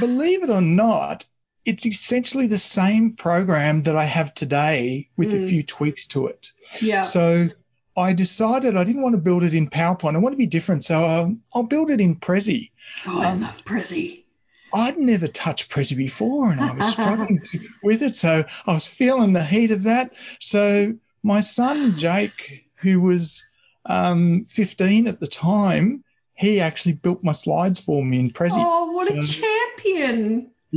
believe 0.00 0.42
it 0.42 0.50
or 0.50 0.60
not, 0.60 1.24
it's 1.64 1.86
essentially 1.86 2.46
the 2.46 2.58
same 2.58 3.14
program 3.14 3.82
that 3.84 3.96
I 3.96 4.04
have 4.04 4.34
today 4.34 5.08
with 5.16 5.32
a 5.32 5.36
Mm. 5.38 5.48
few 5.48 5.62
tweaks 5.62 6.06
to 6.08 6.26
it. 6.28 6.52
yeah. 6.80 7.02
So 7.02 7.48
I 7.96 8.12
decided 8.12 8.76
I 8.76 8.84
didn't 8.84 9.02
want 9.02 9.14
to 9.14 9.20
build 9.20 9.42
it 9.42 9.54
in 9.54 9.68
PowerPoint. 9.70 10.14
I 10.14 10.18
want 10.18 10.32
to 10.34 10.38
be 10.38 10.46
different. 10.46 10.84
So 10.84 11.04
um, 11.04 11.42
I'll 11.54 11.62
build 11.62 11.90
it 11.90 12.00
in 12.00 12.16
Prezi. 12.16 12.70
oh, 13.06 13.20
I 13.20 13.30
um, 13.30 13.40
love 13.40 13.64
Prezi. 13.64 14.24
I'd 14.74 14.98
never 14.98 15.28
touched 15.28 15.70
Prezi 15.70 15.96
before 15.96 16.50
and 16.50 16.60
I 16.60 16.74
was 16.74 16.92
struggling 16.92 17.42
with 17.82 18.02
it. 18.02 18.14
So 18.14 18.44
I 18.66 18.72
was 18.72 18.86
feeling 18.86 19.32
the 19.32 19.42
heat 19.44 19.70
of 19.70 19.84
that. 19.84 20.12
So 20.40 20.94
my 21.22 21.40
son, 21.40 21.96
Jake, 21.96 22.66
who 22.76 23.00
was 23.00 23.46
um, 23.86 24.44
15 24.44 25.06
at 25.08 25.20
the 25.20 25.28
time, 25.28 26.04
he 26.34 26.60
actually 26.60 26.94
built 26.94 27.24
my 27.24 27.32
slides 27.32 27.80
for 27.80 28.04
me 28.04 28.20
in 28.20 28.30
Prezi. 28.30 28.56
Oh, 28.58 28.92
what 28.92 29.10
a 29.10 29.22
So- 29.22 29.46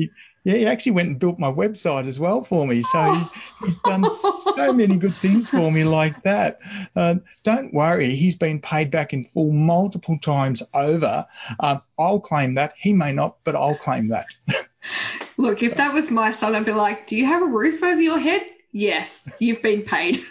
champion. 0.07 0.15
Yeah, 0.45 0.53
he 0.55 0.65
actually 0.67 0.93
went 0.93 1.09
and 1.09 1.19
built 1.19 1.37
my 1.37 1.51
website 1.51 2.07
as 2.07 2.17
well 2.19 2.41
for 2.41 2.65
me. 2.65 2.81
So 2.81 3.13
he, 3.13 3.65
he's 3.65 3.75
done 3.83 4.05
so 4.09 4.71
many 4.71 4.97
good 4.97 5.13
things 5.13 5.49
for 5.49 5.69
me 5.69 5.83
like 5.83 6.23
that. 6.23 6.59
Uh, 6.95 7.15
don't 7.43 7.73
worry, 7.73 8.15
he's 8.15 8.35
been 8.35 8.61
paid 8.61 8.89
back 8.89 9.11
in 9.13 9.25
full 9.25 9.51
multiple 9.51 10.17
times 10.19 10.63
over. 10.73 11.27
Um, 11.59 11.81
I'll 11.99 12.21
claim 12.21 12.53
that. 12.53 12.73
He 12.77 12.93
may 12.93 13.11
not, 13.11 13.35
but 13.43 13.55
I'll 13.55 13.75
claim 13.75 14.07
that. 14.07 14.27
Look, 15.37 15.61
if 15.61 15.75
that 15.75 15.93
was 15.93 16.09
my 16.09 16.31
son, 16.31 16.55
I'd 16.55 16.65
be 16.65 16.71
like, 16.71 17.07
Do 17.07 17.17
you 17.17 17.25
have 17.25 17.41
a 17.43 17.45
roof 17.47 17.83
over 17.83 18.01
your 18.01 18.17
head? 18.19 18.41
Yes, 18.71 19.29
you've 19.39 19.61
been 19.61 19.83
paid. 19.83 20.19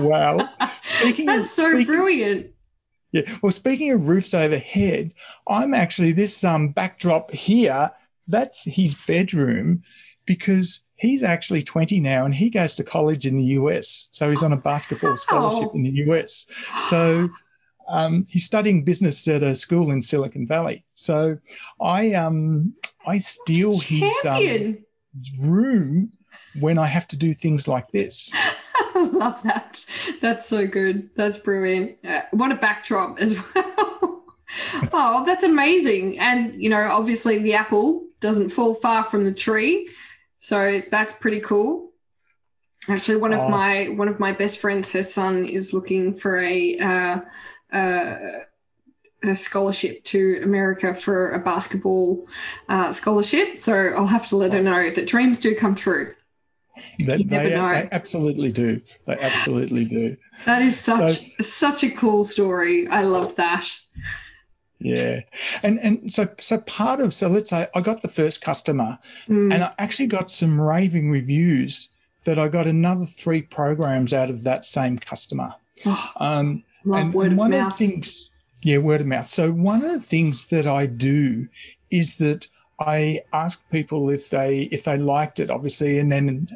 Well, 0.00 0.52
speaking 0.82 1.28
of, 1.28 1.42
That's 1.42 1.50
so 1.52 1.68
speaking- 1.74 1.86
brilliant. 1.86 2.46
Yeah. 3.12 3.22
Well, 3.42 3.52
speaking 3.52 3.92
of 3.92 4.08
roofs 4.08 4.34
overhead, 4.34 5.12
I'm 5.46 5.74
actually 5.74 6.12
this 6.12 6.42
um 6.44 6.68
backdrop 6.70 7.30
here. 7.30 7.90
That's 8.28 8.64
his 8.64 8.94
bedroom 8.94 9.82
because 10.24 10.84
he's 10.94 11.22
actually 11.22 11.62
20 11.62 12.00
now 12.00 12.24
and 12.24 12.34
he 12.34 12.48
goes 12.48 12.76
to 12.76 12.84
college 12.84 13.26
in 13.26 13.36
the 13.36 13.44
US. 13.44 14.08
So 14.12 14.30
he's 14.30 14.42
on 14.42 14.52
a 14.52 14.56
basketball 14.56 15.16
scholarship 15.16 15.74
in 15.74 15.82
the 15.82 15.90
US. 16.06 16.46
So 16.78 17.28
um, 17.88 18.26
he's 18.28 18.44
studying 18.44 18.84
business 18.84 19.26
at 19.28 19.42
a 19.42 19.54
school 19.54 19.90
in 19.90 20.00
Silicon 20.00 20.46
Valley. 20.46 20.84
So 20.94 21.38
I 21.80 22.14
um 22.14 22.74
I 23.06 23.18
steal 23.18 23.78
his 23.78 24.24
um, 24.24 24.84
room 25.38 26.12
when 26.60 26.78
I 26.78 26.86
have 26.86 27.08
to 27.08 27.16
do 27.16 27.32
things 27.34 27.66
like 27.68 27.90
this. 27.90 28.32
I 28.34 29.08
love 29.12 29.42
that. 29.44 29.84
That's 30.20 30.46
so 30.46 30.66
good. 30.66 31.10
That's 31.16 31.38
brilliant. 31.38 31.98
Uh, 32.04 32.22
what 32.32 32.52
a 32.52 32.56
backdrop 32.56 33.20
as 33.20 33.36
well. 33.54 34.24
oh, 34.92 35.24
that's 35.24 35.44
amazing. 35.44 36.18
And, 36.18 36.54
you 36.62 36.68
know, 36.70 36.82
obviously 36.90 37.38
the 37.38 37.54
apple 37.54 38.06
doesn't 38.20 38.50
fall 38.50 38.74
far 38.74 39.04
from 39.04 39.24
the 39.24 39.34
tree. 39.34 39.88
So 40.38 40.80
that's 40.90 41.14
pretty 41.14 41.40
cool. 41.40 41.90
Actually, 42.88 43.18
one 43.18 43.32
of 43.32 43.40
Oh. 43.40 43.48
my 43.48 43.84
one 43.96 44.08
of 44.08 44.18
my 44.18 44.32
best 44.32 44.58
friends, 44.58 44.90
her 44.92 45.04
son 45.04 45.44
is 45.44 45.72
looking 45.72 46.14
for 46.16 46.38
a 46.40 46.78
uh, 46.78 47.20
uh, 47.72 48.16
a 49.22 49.36
scholarship 49.36 50.02
to 50.04 50.40
America 50.42 50.92
for 50.92 51.30
a 51.30 51.38
basketball 51.38 52.26
uh, 52.68 52.90
scholarship. 52.90 53.60
So 53.60 53.72
I'll 53.72 54.08
have 54.08 54.26
to 54.28 54.36
let 54.36 54.52
her 54.52 54.62
know 54.62 54.90
that 54.90 55.06
dreams 55.06 55.38
do 55.38 55.54
come 55.54 55.76
true. 55.76 56.08
That 57.06 57.28
they, 57.28 57.50
know. 57.54 57.88
absolutely 57.92 58.52
do. 58.52 58.80
They 59.06 59.14
absolutely 59.18 59.84
do. 59.86 60.16
That 60.44 60.62
is 60.62 60.78
such 60.78 61.12
So- 61.12 61.42
such 61.42 61.84
a 61.84 61.90
cool 61.90 62.24
story. 62.24 62.86
I 62.88 63.02
love 63.02 63.36
that. 63.36 63.68
Yeah, 64.78 65.20
and 65.62 65.78
and 65.78 66.12
so 66.12 66.28
so 66.40 66.58
part 66.58 67.00
of 67.00 67.14
so 67.14 67.28
let's 67.28 67.50
say 67.50 67.68
I 67.74 67.80
got 67.82 68.02
the 68.02 68.08
first 68.08 68.42
customer, 68.42 68.98
Mm. 69.28 69.54
and 69.54 69.62
I 69.62 69.72
actually 69.78 70.08
got 70.08 70.28
some 70.30 70.60
raving 70.60 71.08
reviews 71.10 71.88
that 72.24 72.38
I 72.38 72.48
got 72.48 72.66
another 72.66 73.06
three 73.06 73.42
programs 73.42 74.12
out 74.12 74.28
of 74.30 74.44
that 74.44 74.64
same 74.64 74.98
customer. 74.98 75.54
Oh, 75.86 76.12
Um, 76.16 76.62
love 76.84 77.00
and 77.02 77.14
word 77.14 77.32
of 77.32 77.38
one 77.38 77.50
mouth. 77.52 77.72
of 77.72 77.78
the 77.78 77.86
things, 77.86 78.30
yeah, 78.62 78.78
word 78.78 79.00
of 79.00 79.06
mouth. 79.06 79.28
So 79.28 79.52
one 79.52 79.84
of 79.84 79.92
the 79.92 80.00
things 80.00 80.46
that 80.46 80.66
I 80.66 80.86
do 80.86 81.48
is 81.90 82.16
that 82.16 82.48
I 82.80 83.20
ask 83.32 83.62
people 83.70 84.10
if 84.10 84.30
they 84.30 84.62
if 84.62 84.82
they 84.82 84.98
liked 84.98 85.38
it, 85.38 85.48
obviously, 85.50 86.00
and 86.00 86.10
then 86.10 86.48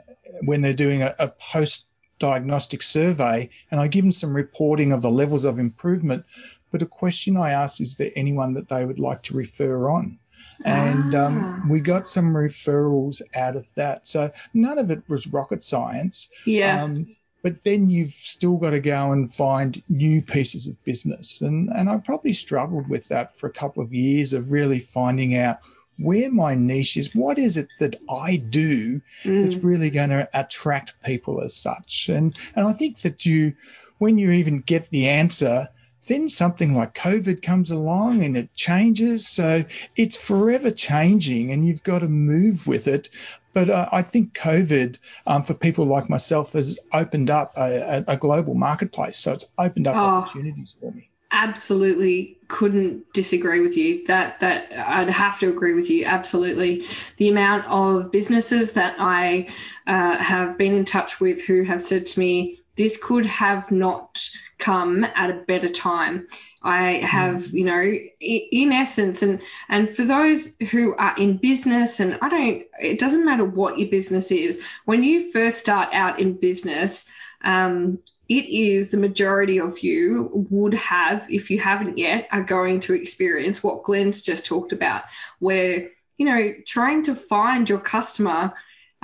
when 0.42 0.60
they're 0.62 0.74
doing 0.74 1.02
a, 1.02 1.14
a 1.18 1.28
post 1.28 1.88
diagnostic 2.18 2.82
survey, 2.82 3.50
and 3.70 3.78
I 3.80 3.88
give 3.88 4.04
them 4.04 4.12
some 4.12 4.34
reporting 4.34 4.92
of 4.92 5.02
the 5.02 5.10
levels 5.10 5.44
of 5.44 5.58
improvement. 5.58 6.24
But 6.72 6.82
a 6.82 6.86
question 6.86 7.36
I 7.36 7.50
ask 7.50 7.80
is 7.80 7.96
there 7.96 8.10
anyone 8.16 8.54
that 8.54 8.68
they 8.68 8.84
would 8.84 8.98
like 8.98 9.22
to 9.24 9.36
refer 9.36 9.88
on? 9.90 10.18
And 10.64 11.14
Ah. 11.14 11.26
um, 11.26 11.68
we 11.68 11.80
got 11.80 12.06
some 12.08 12.32
referrals 12.34 13.20
out 13.34 13.56
of 13.56 13.72
that. 13.74 14.06
So 14.08 14.30
none 14.54 14.78
of 14.78 14.90
it 14.90 15.02
was 15.08 15.26
rocket 15.26 15.62
science. 15.62 16.30
yeah. 16.46 16.82
Um, 16.84 17.06
but 17.42 17.62
then 17.62 17.90
you've 17.90 18.14
still 18.14 18.56
got 18.56 18.70
to 18.70 18.80
go 18.80 19.12
and 19.12 19.32
find 19.32 19.80
new 19.88 20.20
pieces 20.20 20.66
of 20.66 20.82
business. 20.82 21.42
And, 21.42 21.70
and 21.72 21.88
I 21.88 21.98
probably 21.98 22.32
struggled 22.32 22.88
with 22.88 23.06
that 23.08 23.36
for 23.38 23.46
a 23.46 23.52
couple 23.52 23.82
of 23.84 23.92
years 23.94 24.32
of 24.32 24.50
really 24.50 24.80
finding 24.80 25.36
out 25.36 25.58
where 25.98 26.30
my 26.30 26.54
niche 26.54 26.96
is. 26.96 27.14
What 27.14 27.38
is 27.38 27.56
it 27.56 27.68
that 27.78 27.96
I 28.08 28.36
do 28.36 29.00
that's 29.40 29.56
Mm. 29.56 29.64
really 29.64 29.90
going 29.90 30.10
to 30.10 30.28
attract 30.34 30.94
people 31.04 31.40
as 31.40 31.56
such? 31.56 32.08
And, 32.08 32.34
and 32.54 32.66
I 32.66 32.72
think 32.72 33.00
that 33.00 33.24
you, 33.26 33.54
when 33.98 34.18
you 34.18 34.30
even 34.30 34.60
get 34.60 34.90
the 34.90 35.08
answer, 35.08 35.68
then 36.08 36.28
something 36.28 36.72
like 36.74 36.94
COVID 36.94 37.42
comes 37.42 37.70
along 37.70 38.22
and 38.22 38.36
it 38.36 38.54
changes. 38.54 39.26
So 39.26 39.64
it's 39.96 40.16
forever 40.16 40.70
changing 40.70 41.50
and 41.52 41.66
you've 41.66 41.82
got 41.82 42.00
to 42.00 42.08
move 42.08 42.66
with 42.66 42.86
it. 42.86 43.08
But 43.52 43.70
uh, 43.70 43.88
I 43.90 44.02
think 44.02 44.34
COVID, 44.34 44.98
um, 45.26 45.42
for 45.42 45.54
people 45.54 45.86
like 45.86 46.08
myself, 46.10 46.52
has 46.52 46.78
opened 46.92 47.30
up 47.30 47.54
a, 47.56 48.04
a, 48.06 48.12
a 48.12 48.16
global 48.16 48.54
marketplace. 48.54 49.18
So 49.18 49.32
it's 49.32 49.46
opened 49.58 49.86
up 49.88 49.96
Oh. 49.96 50.18
opportunities 50.18 50.76
for 50.78 50.92
me. 50.92 51.08
Absolutely 51.36 52.38
couldn't 52.48 53.12
disagree 53.12 53.60
with 53.60 53.76
you. 53.76 54.06
That 54.06 54.40
that 54.40 54.72
I'd 54.72 55.10
have 55.10 55.38
to 55.40 55.48
agree 55.48 55.74
with 55.74 55.90
you. 55.90 56.04
Absolutely, 56.06 56.86
the 57.18 57.28
amount 57.28 57.66
of 57.66 58.10
businesses 58.10 58.72
that 58.72 58.96
I 58.98 59.48
uh, 59.86 60.16
have 60.16 60.56
been 60.56 60.74
in 60.74 60.84
touch 60.84 61.20
with 61.20 61.44
who 61.44 61.62
have 61.62 61.82
said 61.82 62.06
to 62.06 62.20
me, 62.20 62.60
"This 62.76 63.02
could 63.02 63.26
have 63.26 63.70
not 63.70 64.26
come 64.58 65.04
at 65.04 65.30
a 65.30 65.44
better 65.46 65.68
time." 65.68 66.26
I 66.66 66.94
have, 66.96 67.46
you 67.48 67.64
know, 67.64 67.80
in 68.20 68.72
essence, 68.72 69.22
and 69.22 69.40
and 69.68 69.88
for 69.88 70.04
those 70.04 70.56
who 70.72 70.96
are 70.96 71.14
in 71.16 71.36
business, 71.36 72.00
and 72.00 72.18
I 72.20 72.28
don't, 72.28 72.64
it 72.80 72.98
doesn't 72.98 73.24
matter 73.24 73.44
what 73.44 73.78
your 73.78 73.88
business 73.88 74.32
is. 74.32 74.60
When 74.84 75.04
you 75.04 75.30
first 75.30 75.58
start 75.58 75.90
out 75.92 76.18
in 76.18 76.40
business, 76.40 77.08
um, 77.42 78.00
it 78.28 78.46
is 78.46 78.90
the 78.90 78.96
majority 78.96 79.60
of 79.60 79.78
you 79.78 80.28
would 80.50 80.74
have, 80.74 81.26
if 81.30 81.50
you 81.50 81.60
haven't 81.60 81.98
yet, 81.98 82.26
are 82.32 82.42
going 82.42 82.80
to 82.80 82.94
experience 82.94 83.62
what 83.62 83.84
Glenn's 83.84 84.22
just 84.22 84.44
talked 84.44 84.72
about, 84.72 85.04
where, 85.38 85.86
you 86.18 86.26
know, 86.26 86.52
trying 86.66 87.04
to 87.04 87.14
find 87.14 87.70
your 87.70 87.78
customer 87.78 88.54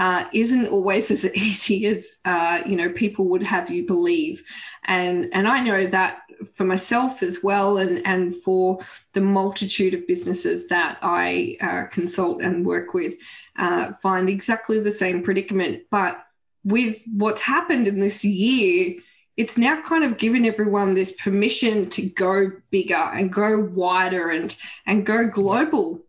uh, 0.03 0.25
isn't 0.33 0.67
always 0.67 1.11
as 1.17 1.25
easy 1.33 1.87
as, 1.87 2.19
uh, 2.25 2.61
you 2.67 2.77
know, 2.77 2.93
people 2.93 3.29
would 3.29 3.45
have 3.45 3.71
you 3.71 3.87
believe. 3.87 4.43
And, 4.85 5.31
and 5.33 5.47
I 5.47 5.63
know 5.63 5.87
that 5.87 6.23
for 6.57 6.65
myself 6.65 7.23
as 7.23 7.39
well, 7.45 7.79
and, 7.79 8.05
and 8.05 8.35
for 8.35 8.81
the 9.13 9.21
multitude 9.21 9.95
of 9.95 10.09
businesses 10.09 10.69
that 10.69 10.99
I 11.03 11.57
uh, 11.61 11.85
consult 11.85 12.43
and 12.43 12.67
work 12.67 12.95
with, 12.95 13.15
uh, 13.57 13.93
find 13.93 14.29
exactly 14.29 14.81
the 14.81 14.91
same 14.91 15.23
predicament. 15.23 15.85
But 15.89 16.17
with 16.65 17.01
what's 17.15 17.41
happened 17.41 17.87
in 17.87 18.01
this 18.01 18.25
year, 18.25 18.97
it's 19.37 19.57
now 19.57 19.83
kind 19.83 20.03
of 20.03 20.19
given 20.19 20.45
everyone 20.45 20.95
this 20.95 21.15
permission 21.15 21.91
to 21.91 22.09
go 22.09 22.51
bigger 22.71 22.97
and 22.97 23.33
go 23.33 23.61
wider 23.61 24.31
and 24.31 24.55
and 24.85 25.07
go 25.07 25.29
global, 25.29 26.05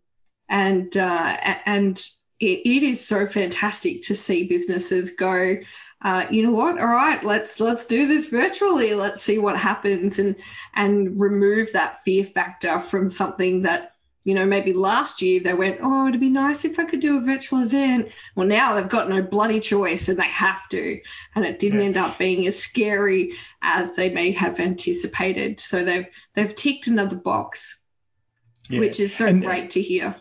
and 0.48 0.94
uh, 0.96 1.36
and 1.64 2.04
it, 2.40 2.60
it 2.66 2.82
is 2.82 3.06
so 3.06 3.26
fantastic 3.26 4.02
to 4.04 4.14
see 4.16 4.48
businesses 4.48 5.16
go. 5.16 5.56
Uh, 6.02 6.26
you 6.30 6.42
know 6.42 6.52
what? 6.52 6.78
All 6.80 6.86
right, 6.86 7.22
let's 7.24 7.60
let's 7.60 7.86
do 7.86 8.06
this 8.06 8.28
virtually. 8.28 8.92
Let's 8.94 9.22
see 9.22 9.38
what 9.38 9.56
happens, 9.56 10.18
and 10.18 10.36
and 10.74 11.18
remove 11.20 11.72
that 11.72 12.02
fear 12.02 12.24
factor 12.24 12.78
from 12.78 13.08
something 13.08 13.62
that 13.62 13.92
you 14.24 14.34
know 14.34 14.44
maybe 14.44 14.72
last 14.74 15.22
year 15.22 15.40
they 15.40 15.54
went, 15.54 15.78
oh, 15.82 16.08
it'd 16.08 16.20
be 16.20 16.28
nice 16.28 16.64
if 16.66 16.78
I 16.78 16.84
could 16.84 17.00
do 17.00 17.16
a 17.18 17.20
virtual 17.22 17.60
event. 17.62 18.10
Well, 18.34 18.46
now 18.46 18.74
they've 18.74 18.88
got 18.88 19.08
no 19.08 19.22
bloody 19.22 19.60
choice 19.60 20.08
and 20.08 20.18
they 20.18 20.24
have 20.24 20.68
to 20.70 21.00
and 21.34 21.44
it 21.44 21.58
didn't 21.58 21.80
Yeah. 21.80 21.86
end 21.86 21.96
up 21.96 22.18
being 22.18 22.46
as 22.46 22.58
scary 22.58 23.32
as 23.62 23.94
they 23.96 24.10
may 24.10 24.32
have 24.32 24.60
anticipated. 24.60 25.60
So 25.60 25.84
they've 25.84 26.08
they've 26.34 26.54
ticked 26.54 26.86
another 26.86 27.16
box, 27.16 27.84
Yeah. 28.68 28.80
which 28.80 29.00
is 29.00 29.14
so 29.14 29.26
And- 29.26 29.42
great 29.42 29.70
to 29.72 29.80
hear. 29.82 30.16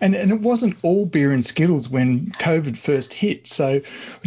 And, 0.00 0.14
and 0.14 0.30
it 0.30 0.40
wasn't 0.40 0.76
all 0.82 1.06
beer 1.06 1.32
and 1.32 1.44
Skittles 1.44 1.88
when 1.88 2.32
COVID 2.32 2.76
first 2.76 3.12
hit. 3.12 3.46
So, 3.46 3.80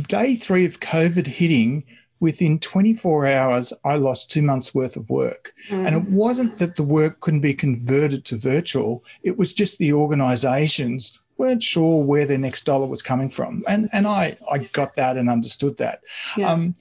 day 0.07 0.35
three 0.35 0.65
of 0.65 0.79
COVID 0.79 1.25
hitting, 1.27 1.85
within 2.19 2.57
24 2.57 3.27
hours, 3.27 3.73
I 3.83 3.95
lost 3.95 4.31
two 4.31 4.41
months 4.41 4.73
worth 4.73 4.95
of 4.95 5.09
work. 5.09 5.53
Mm. 5.67 5.87
And 5.87 5.95
it 5.95 6.09
wasn't 6.09 6.57
that 6.59 6.77
the 6.77 6.83
work 6.83 7.19
couldn't 7.19 7.41
be 7.41 7.53
converted 7.53 8.23
to 8.25 8.37
virtual, 8.37 9.03
it 9.23 9.37
was 9.37 9.53
just 9.53 9.77
the 9.77 9.91
organizations 9.91 11.19
weren't 11.37 11.63
sure 11.63 12.03
where 12.03 12.25
their 12.25 12.37
next 12.37 12.63
dollar 12.63 12.87
was 12.87 13.01
coming 13.01 13.29
from. 13.29 13.63
And, 13.67 13.89
and 13.91 14.07
I, 14.07 14.37
I 14.49 14.59
got 14.59 14.95
that 14.95 15.17
and 15.17 15.29
understood 15.29 15.77
that. 15.79 16.03
Yeah. 16.37 16.51
Um, 16.51 16.75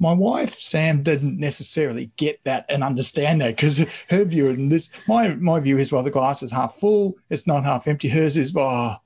my 0.00 0.12
wife 0.12 0.58
Sam 0.58 1.04
didn't 1.04 1.38
necessarily 1.38 2.10
get 2.16 2.42
that 2.44 2.66
and 2.68 2.82
understand 2.82 3.40
that 3.40 3.54
because 3.54 3.78
her 4.08 4.24
view 4.24 4.48
and 4.48 4.72
this 4.72 4.90
my 5.06 5.34
my 5.36 5.60
view 5.60 5.78
is 5.78 5.92
well 5.92 6.02
the 6.02 6.10
glass 6.10 6.42
is 6.42 6.50
half 6.50 6.76
full 6.76 7.16
it's 7.28 7.46
not 7.46 7.64
half 7.64 7.86
empty 7.86 8.08
hers 8.08 8.36
is 8.36 8.52
well 8.52 9.00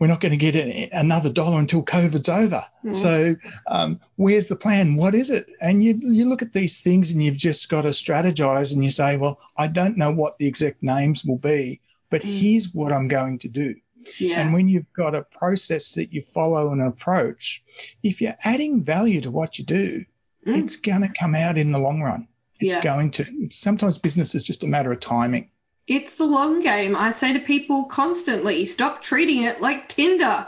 we're 0.00 0.06
not 0.06 0.20
going 0.20 0.36
to 0.36 0.38
get 0.38 0.56
another 0.92 1.30
dollar 1.30 1.58
until 1.58 1.84
COVID's 1.84 2.30
over. 2.30 2.64
Mm. 2.82 2.96
So, 2.96 3.36
um, 3.66 4.00
where's 4.16 4.48
the 4.48 4.56
plan? 4.56 4.96
What 4.96 5.14
is 5.14 5.28
it? 5.28 5.44
And 5.60 5.84
you, 5.84 6.00
you 6.00 6.24
look 6.24 6.40
at 6.40 6.54
these 6.54 6.80
things 6.80 7.10
and 7.10 7.22
you've 7.22 7.36
just 7.36 7.68
got 7.68 7.82
to 7.82 7.88
strategize 7.88 8.72
and 8.72 8.82
you 8.82 8.90
say, 8.90 9.18
well, 9.18 9.38
I 9.58 9.66
don't 9.66 9.98
know 9.98 10.10
what 10.10 10.38
the 10.38 10.46
exact 10.46 10.82
names 10.82 11.22
will 11.22 11.36
be, 11.36 11.82
but 12.08 12.22
mm. 12.22 12.32
here's 12.32 12.72
what 12.72 12.94
I'm 12.94 13.08
going 13.08 13.40
to 13.40 13.48
do. 13.48 13.74
Yeah. 14.18 14.40
And 14.40 14.54
when 14.54 14.68
you've 14.68 14.90
got 14.94 15.14
a 15.14 15.22
process 15.22 15.92
that 15.92 16.14
you 16.14 16.22
follow 16.22 16.72
and 16.72 16.80
approach, 16.80 17.62
if 18.02 18.22
you're 18.22 18.38
adding 18.42 18.82
value 18.82 19.20
to 19.20 19.30
what 19.30 19.58
you 19.58 19.66
do, 19.66 20.06
mm. 20.46 20.56
it's 20.56 20.76
going 20.76 21.02
to 21.02 21.12
come 21.18 21.34
out 21.34 21.58
in 21.58 21.72
the 21.72 21.78
long 21.78 22.02
run. 22.02 22.28
It's 22.60 22.76
yeah. 22.76 22.82
going 22.82 23.10
to. 23.12 23.50
Sometimes 23.50 23.98
business 23.98 24.34
is 24.34 24.44
just 24.44 24.64
a 24.64 24.66
matter 24.66 24.92
of 24.92 25.00
timing. 25.00 25.50
It's 25.86 26.18
the 26.18 26.26
long 26.26 26.60
game. 26.60 26.94
I 26.94 27.10
say 27.10 27.32
to 27.32 27.40
people 27.40 27.86
constantly 27.86 28.66
stop 28.66 29.02
treating 29.02 29.44
it 29.44 29.60
like 29.60 29.88
Tinder. 29.88 30.46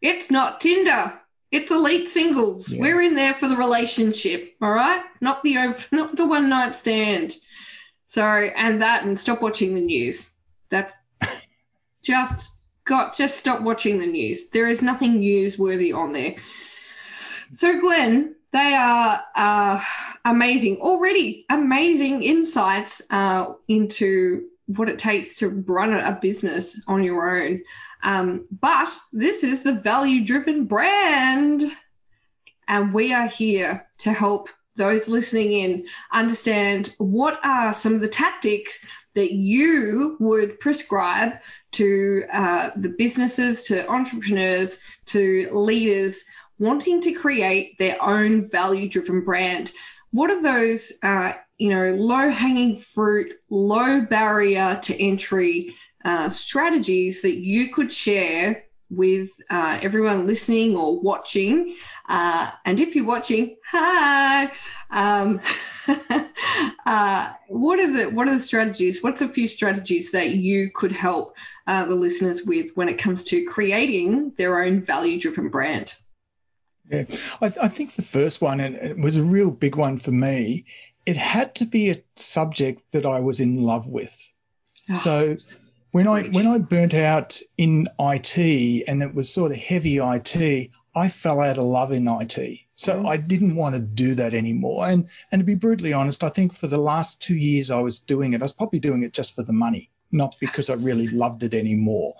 It's 0.00 0.30
not 0.30 0.60
Tinder. 0.60 1.18
It's 1.52 1.70
elite 1.70 2.08
singles. 2.08 2.72
Yeah. 2.72 2.80
We're 2.80 3.02
in 3.02 3.14
there 3.14 3.34
for 3.34 3.46
the 3.46 3.56
relationship, 3.56 4.56
all 4.60 4.72
right? 4.72 5.02
Not 5.20 5.42
the 5.42 5.58
over, 5.58 5.86
not 5.92 6.16
the 6.16 6.26
one 6.26 6.48
night 6.48 6.74
stand. 6.74 7.34
So, 8.06 8.24
and 8.24 8.82
that, 8.82 9.04
and 9.04 9.18
stop 9.18 9.40
watching 9.40 9.74
the 9.74 9.80
news. 9.80 10.36
That's 10.70 11.00
just 12.02 12.66
got. 12.84 13.14
Just 13.14 13.38
stop 13.38 13.62
watching 13.62 14.00
the 14.00 14.06
news. 14.06 14.50
There 14.50 14.66
is 14.66 14.82
nothing 14.82 15.20
newsworthy 15.20 15.94
on 15.94 16.12
there. 16.12 16.36
So, 17.52 17.80
Glenn, 17.80 18.34
they 18.52 18.74
are 18.74 19.20
uh, 19.34 19.80
amazing 20.24 20.78
already, 20.80 21.46
amazing 21.48 22.22
insights 22.22 23.00
uh, 23.10 23.54
into 23.66 24.46
what 24.66 24.88
it 24.88 24.98
takes 24.98 25.36
to 25.36 25.48
run 25.66 25.92
a 25.94 26.18
business 26.20 26.82
on 26.86 27.02
your 27.02 27.40
own. 27.40 27.62
Um, 28.02 28.44
but 28.60 28.94
this 29.12 29.42
is 29.42 29.62
the 29.62 29.72
value 29.72 30.24
driven 30.24 30.66
brand. 30.66 31.64
And 32.68 32.92
we 32.92 33.12
are 33.12 33.26
here 33.26 33.86
to 33.98 34.12
help 34.12 34.48
those 34.76 35.08
listening 35.08 35.52
in 35.52 35.86
understand 36.10 36.94
what 36.98 37.38
are 37.44 37.72
some 37.72 37.94
of 37.94 38.00
the 38.00 38.08
tactics 38.08 38.86
that 39.14 39.32
you 39.32 40.16
would 40.20 40.58
prescribe 40.58 41.34
to 41.72 42.24
uh, 42.32 42.70
the 42.76 42.88
businesses, 42.88 43.62
to 43.64 43.88
entrepreneurs, 43.90 44.82
to 45.06 45.48
leaders 45.52 46.24
wanting 46.58 47.00
to 47.02 47.12
create 47.12 47.78
their 47.78 48.02
own 48.02 48.48
value 48.50 48.88
driven 48.88 49.22
brand. 49.22 49.72
What 50.10 50.30
are 50.30 50.42
those, 50.42 50.92
uh, 51.02 51.32
you 51.58 51.70
know, 51.70 51.94
low 51.94 52.28
hanging 52.28 52.76
fruit, 52.76 53.32
low 53.50 54.02
barrier 54.02 54.78
to 54.82 55.02
entry 55.02 55.74
uh, 56.04 56.28
strategies 56.28 57.22
that 57.22 57.36
you 57.36 57.70
could 57.72 57.92
share 57.92 58.64
with 58.90 59.30
uh, 59.48 59.78
everyone 59.80 60.26
listening 60.26 60.76
or 60.76 61.00
watching? 61.00 61.76
Uh, 62.08 62.50
and 62.64 62.78
if 62.78 62.94
you're 62.94 63.06
watching, 63.06 63.56
hi. 63.66 64.52
Um, 64.90 65.40
uh, 66.86 67.32
what 67.48 67.78
are 67.78 67.92
the 67.92 68.10
what 68.14 68.28
are 68.28 68.34
the 68.34 68.40
strategies? 68.40 69.02
What's 69.02 69.22
a 69.22 69.28
few 69.28 69.48
strategies 69.48 70.12
that 70.12 70.30
you 70.30 70.70
could 70.74 70.92
help 70.92 71.36
uh, 71.66 71.86
the 71.86 71.94
listeners 71.94 72.44
with 72.44 72.76
when 72.76 72.88
it 72.88 72.98
comes 72.98 73.24
to 73.24 73.44
creating 73.44 74.34
their 74.36 74.62
own 74.62 74.80
value 74.80 75.18
driven 75.18 75.48
brand? 75.48 75.94
Yeah, 76.92 77.04
I, 77.40 77.46
I, 77.46 77.68
think 77.68 77.94
the 77.94 78.02
first 78.02 78.42
one, 78.42 78.60
and 78.60 78.74
it 78.74 78.98
was 78.98 79.16
a 79.16 79.24
real 79.24 79.50
big 79.50 79.76
one 79.76 79.98
for 79.98 80.10
me, 80.10 80.66
it 81.06 81.16
had 81.16 81.54
to 81.56 81.64
be 81.64 81.90
a 81.90 82.02
subject 82.16 82.82
that 82.92 83.06
I 83.06 83.20
was 83.20 83.40
in 83.40 83.62
love 83.62 83.86
with. 83.86 84.14
Oh, 84.90 84.94
so 84.94 85.36
when 85.92 86.06
I 86.06 86.24
when 86.24 86.46
I 86.46 86.58
burnt 86.58 86.92
out 86.92 87.40
in 87.56 87.86
IT 87.98 88.84
and 88.88 89.02
it 89.02 89.14
was 89.14 89.32
sort 89.32 89.52
of 89.52 89.58
heavy 89.58 89.98
IT, 89.98 90.70
I 90.94 91.08
fell 91.08 91.40
out 91.40 91.58
of 91.58 91.64
love 91.64 91.92
in 91.92 92.06
IT. 92.06 92.60
So 92.74 93.02
mm. 93.02 93.08
I 93.08 93.16
didn't 93.16 93.56
want 93.56 93.74
to 93.74 93.80
do 93.80 94.14
that 94.16 94.34
anymore. 94.34 94.86
And 94.86 95.08
and 95.30 95.40
to 95.40 95.44
be 95.44 95.54
brutally 95.54 95.94
honest, 95.94 96.22
I 96.22 96.28
think 96.28 96.52
for 96.52 96.66
the 96.66 96.78
last 96.78 97.22
two 97.22 97.36
years 97.36 97.70
I 97.70 97.80
was 97.80 98.00
doing 98.00 98.34
it, 98.34 98.42
I 98.42 98.44
was 98.44 98.52
probably 98.52 98.80
doing 98.80 99.02
it 99.02 99.14
just 99.14 99.34
for 99.34 99.42
the 99.42 99.52
money 99.52 99.90
not 100.12 100.36
because 100.40 100.70
I 100.70 100.74
really 100.74 101.08
loved 101.08 101.42
it 101.42 101.54
anymore. 101.54 102.14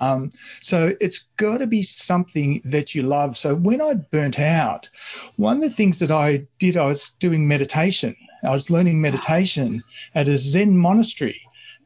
Um, 0.00 0.32
so 0.60 0.90
it's 1.00 1.28
got 1.36 1.58
to 1.58 1.66
be 1.66 1.82
something 1.82 2.62
that 2.64 2.94
you 2.94 3.02
love. 3.02 3.36
So 3.36 3.54
when 3.54 3.80
I 3.80 3.94
burnt 3.94 4.40
out, 4.40 4.88
one 5.36 5.56
of 5.58 5.62
the 5.62 5.70
things 5.70 5.98
that 5.98 6.10
I 6.10 6.46
did, 6.58 6.76
I 6.76 6.86
was 6.86 7.10
doing 7.18 7.46
meditation. 7.46 8.16
I 8.42 8.50
was 8.50 8.70
learning 8.70 9.00
meditation 9.00 9.84
at 10.14 10.28
a 10.28 10.36
Zen 10.36 10.76
monastery. 10.76 11.40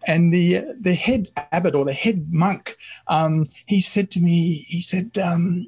And 0.06 0.32
the 0.32 0.76
the 0.80 0.94
head 0.94 1.28
abbot 1.52 1.74
or 1.74 1.84
the 1.84 1.92
head 1.92 2.32
monk, 2.32 2.76
um, 3.08 3.46
he 3.66 3.80
said 3.80 4.12
to 4.12 4.20
me, 4.20 4.64
he 4.68 4.80
said, 4.80 5.18
um, 5.18 5.66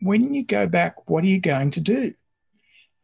when 0.00 0.34
you 0.34 0.44
go 0.44 0.68
back, 0.68 1.08
what 1.08 1.24
are 1.24 1.28
you 1.28 1.40
going 1.40 1.70
to 1.72 1.80
do? 1.80 2.14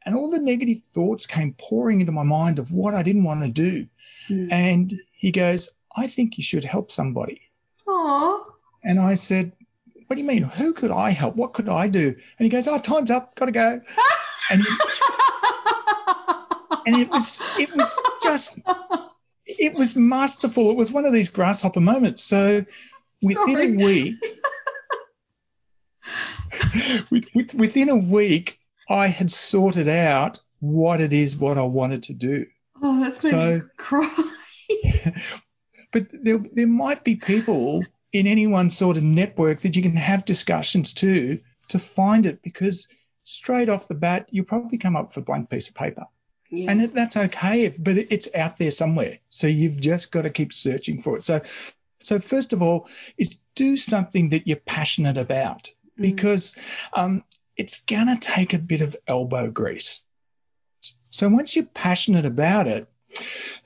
And 0.05 0.15
all 0.15 0.31
the 0.31 0.39
negative 0.39 0.83
thoughts 0.93 1.27
came 1.27 1.55
pouring 1.59 2.01
into 2.01 2.13
my 2.13 2.23
mind 2.23 2.59
of 2.59 2.73
what 2.73 2.95
I 2.95 3.03
didn't 3.03 3.25
want 3.25 3.43
to 3.43 3.51
do. 3.51 3.87
Mm. 4.29 4.53
And 4.53 4.93
he 5.17 5.33
goes, 5.33 5.71
I 5.97 6.07
think 6.07 6.37
you 6.39 6.45
should 6.45 6.65
help 6.65 6.91
somebody. 6.91 7.41
Aww. 7.87 8.45
And 8.85 9.01
I 9.01 9.15
said, 9.15 9.53
What 10.07 10.17
do 10.17 10.21
you 10.21 10.27
mean? 10.27 10.43
Who 10.43 10.73
could 10.73 10.91
I 10.91 11.11
help? 11.11 11.37
What 11.37 11.55
could 11.55 11.69
I 11.69 11.89
do? 11.89 12.15
And 12.39 12.45
he 12.45 12.49
goes, 12.49 12.69
Oh, 12.69 12.79
time's 12.79 13.11
up, 13.11 13.35
gotta 13.35 13.53
go. 13.53 13.81
and, 14.51 14.67
and 16.87 16.97
it 16.97 17.09
was 17.09 17.41
it 17.59 17.75
was 17.75 18.01
just 18.23 18.59
it 19.47 19.75
was 19.75 19.97
masterful. 19.97 20.71
It 20.71 20.77
was 20.77 20.93
one 20.93 21.05
of 21.05 21.13
these 21.13 21.31
grasshopper 21.31 21.81
moments. 21.81 22.23
So 22.23 22.65
within 23.23 23.47
Sorry. 23.47 23.73
a 23.73 23.77
week 27.11 27.31
within 27.55 27.89
a 27.89 27.97
week 27.97 28.59
I 28.89 29.09
had 29.09 29.31
sorted 29.31 29.89
out 29.89 30.41
what 30.61 31.01
it 31.01 31.13
is 31.13 31.37
what 31.37 31.59
I 31.59 31.63
wanted 31.63 32.05
to 32.05 32.13
do. 32.13 32.47
Oh, 32.83 33.01
that's 33.01 33.29
so, 33.29 33.63
cry. 33.77 34.15
but 35.97 36.09
there, 36.13 36.39
there 36.53 36.67
might 36.67 37.05
be 37.05 37.17
people 37.17 37.83
in 38.13 38.27
any 38.27 38.47
one 38.47 38.69
sort 38.69 38.99
of 38.99 39.03
network 39.03 39.63
that 39.63 39.77
you 39.77 39.83
can 39.83 39.97
have 39.97 40.27
discussions 40.27 40.93
to 40.93 41.41
to 41.69 41.79
find 41.79 42.27
it 42.27 42.43
because 42.43 42.89
straight 43.25 43.71
off 43.71 43.89
the 43.89 43.95
bat 43.95 44.29
you 44.31 44.45
probably 44.45 44.77
come 44.77 44.95
up 44.95 45.09
with 45.09 45.17
a 45.17 45.21
blank 45.23 45.49
piece 45.49 45.71
of 45.71 45.75
paper 45.75 46.05
yeah. 46.51 46.71
and 46.71 46.83
that's 46.93 47.17
okay 47.17 47.63
if, 47.63 47.83
but 47.83 47.97
it's 47.97 48.29
out 48.35 48.59
there 48.59 48.71
somewhere 48.71 49.19
so 49.31 49.47
you've 49.47 49.81
just 49.81 50.13
got 50.13 50.23
to 50.23 50.31
keep 50.31 50.53
searching 50.53 51.01
for 51.01 51.17
it 51.17 51.25
so 51.25 51.41
so 52.03 52.21
first 52.21 52.53
of 52.53 52.61
all 52.61 52.89
is 53.17 53.39
do 53.55 53.75
something 53.75 54.29
that 54.31 54.47
you're 54.47 54.59
passionate 54.59 55.17
about 55.17 55.65
mm. 55.99 56.03
because 56.03 56.57
um, 56.93 57.25
it's 57.57 57.81
going 57.81 58.07
to 58.07 58.19
take 58.21 58.53
a 58.53 58.59
bit 58.59 58.83
of 58.83 58.95
elbow 59.07 59.51
grease 59.51 60.07
so 61.09 61.27
once 61.31 61.57
you're 61.57 61.65
passionate 61.65 62.27
about 62.27 62.67
it 62.67 62.87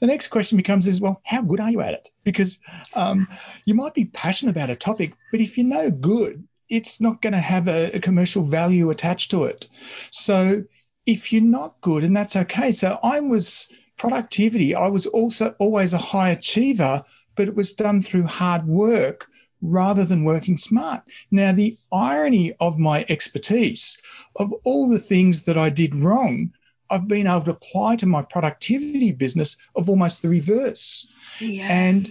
the 0.01 0.07
next 0.07 0.29
question 0.29 0.57
becomes 0.57 0.87
is, 0.87 1.01
well, 1.01 1.21
how 1.25 1.43
good 1.43 1.61
are 1.61 1.71
you 1.71 1.81
at 1.81 1.95
it? 1.95 2.11
Because 2.25 2.59
um, 2.95 3.29
you 3.65 3.75
might 3.75 3.95
be 3.95 4.05
passionate 4.05 4.53
about 4.53 4.71
a 4.71 4.77
topic, 4.77 5.15
but 5.31 5.41
if 5.41 5.57
you're 5.57 5.67
no 5.67 5.91
good, 5.91 6.47
it's 6.69 7.01
not 7.01 7.21
going 7.21 7.33
to 7.33 7.39
have 7.39 7.69
a, 7.69 7.97
a 7.97 8.01
commercial 8.01 8.43
value 8.45 8.91
attached 8.91 9.33
to 9.33 9.45
it. 9.45 9.67
So 10.11 10.65
if 11.07 11.33
you're 11.33 11.43
not 11.43 11.81
good, 11.81 12.05
and 12.05 12.17
that's 12.17 12.37
okay. 12.37 12.73
So 12.73 12.99
I 13.03 13.21
was 13.21 13.69
productivity. 13.97 14.75
I 14.75 14.89
was 14.89 15.07
also 15.07 15.55
always 15.59 15.93
a 15.93 15.99
high 15.99 16.31
achiever, 16.31 17.05
but 17.37 17.49
it 17.49 17.55
was 17.55 17.75
done 17.75 18.01
through 18.01 18.25
hard 18.25 18.67
work 18.67 19.27
rather 19.63 20.05
than 20.05 20.25
working 20.25 20.57
smart. 20.57 21.03
Now, 21.31 21.53
the 21.53 21.77
irony 21.93 22.55
of 22.61 22.79
my 22.79 23.05
expertise, 23.09 24.01
of 24.37 24.53
all 24.65 24.89
the 24.89 24.99
things 24.99 25.43
that 25.43 25.59
I 25.59 25.69
did 25.69 25.95
wrong, 25.95 26.53
I've 26.90 27.09
been 27.09 27.26
able 27.26 27.42
to 27.42 27.53
apply 27.53 27.96
to 27.96 28.07
my 28.07 28.22
productivity 28.22 29.12
business 29.12 29.57
of 29.76 29.88
almost 29.88 30.22
the 30.22 30.29
reverse. 30.29 31.12
Yes. 31.38 31.70
And 31.70 32.09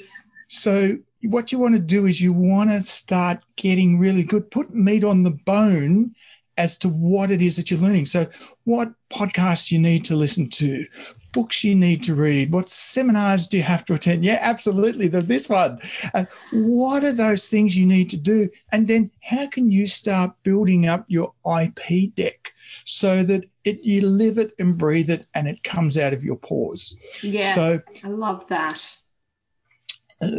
so 0.47 0.97
what 1.21 1.51
you 1.51 1.59
want 1.59 1.75
to 1.75 1.81
do 1.81 2.05
is 2.05 2.21
you 2.21 2.33
want 2.33 2.69
to 2.69 2.81
start 2.81 3.43
getting 3.55 3.99
really 3.99 4.23
good, 4.23 4.49
put 4.49 4.73
meat 4.73 5.03
on 5.03 5.23
the 5.23 5.31
bone 5.31 6.15
as 6.59 6.77
to 6.77 6.89
what 6.89 7.31
it 7.31 7.41
is 7.41 7.55
that 7.55 7.71
you're 7.71 7.79
learning. 7.79 8.05
So, 8.05 8.27
what 8.65 8.93
podcasts 9.09 9.71
you 9.71 9.79
need 9.79 10.05
to 10.05 10.15
listen 10.15 10.49
to, 10.49 10.85
books 11.31 11.63
you 11.63 11.73
need 11.73 12.03
to 12.03 12.15
read, 12.15 12.51
what 12.51 12.69
seminars 12.69 13.47
do 13.47 13.57
you 13.57 13.63
have 13.63 13.85
to 13.85 13.93
attend? 13.93 14.25
Yeah, 14.25 14.37
absolutely. 14.41 15.07
This 15.07 15.47
one. 15.47 15.79
And 16.13 16.27
what 16.51 17.05
are 17.05 17.13
those 17.13 17.47
things 17.47 17.77
you 17.77 17.85
need 17.85 18.09
to 18.09 18.17
do? 18.17 18.49
And 18.71 18.87
then 18.87 19.09
how 19.21 19.47
can 19.47 19.71
you 19.71 19.87
start 19.87 20.35
building 20.43 20.85
up 20.85 21.05
your 21.07 21.33
IP 21.45 22.13
deck 22.13 22.53
so 22.83 23.23
that 23.23 23.45
it, 23.69 23.83
you 23.83 24.01
live 24.01 24.37
it 24.37 24.53
and 24.59 24.77
breathe 24.77 25.09
it 25.09 25.25
and 25.33 25.47
it 25.47 25.63
comes 25.63 25.97
out 25.97 26.13
of 26.13 26.23
your 26.23 26.37
pores? 26.37 26.97
Yeah. 27.23 27.53
So 27.53 27.79
I 28.03 28.07
love 28.07 28.47
that. 28.49 28.83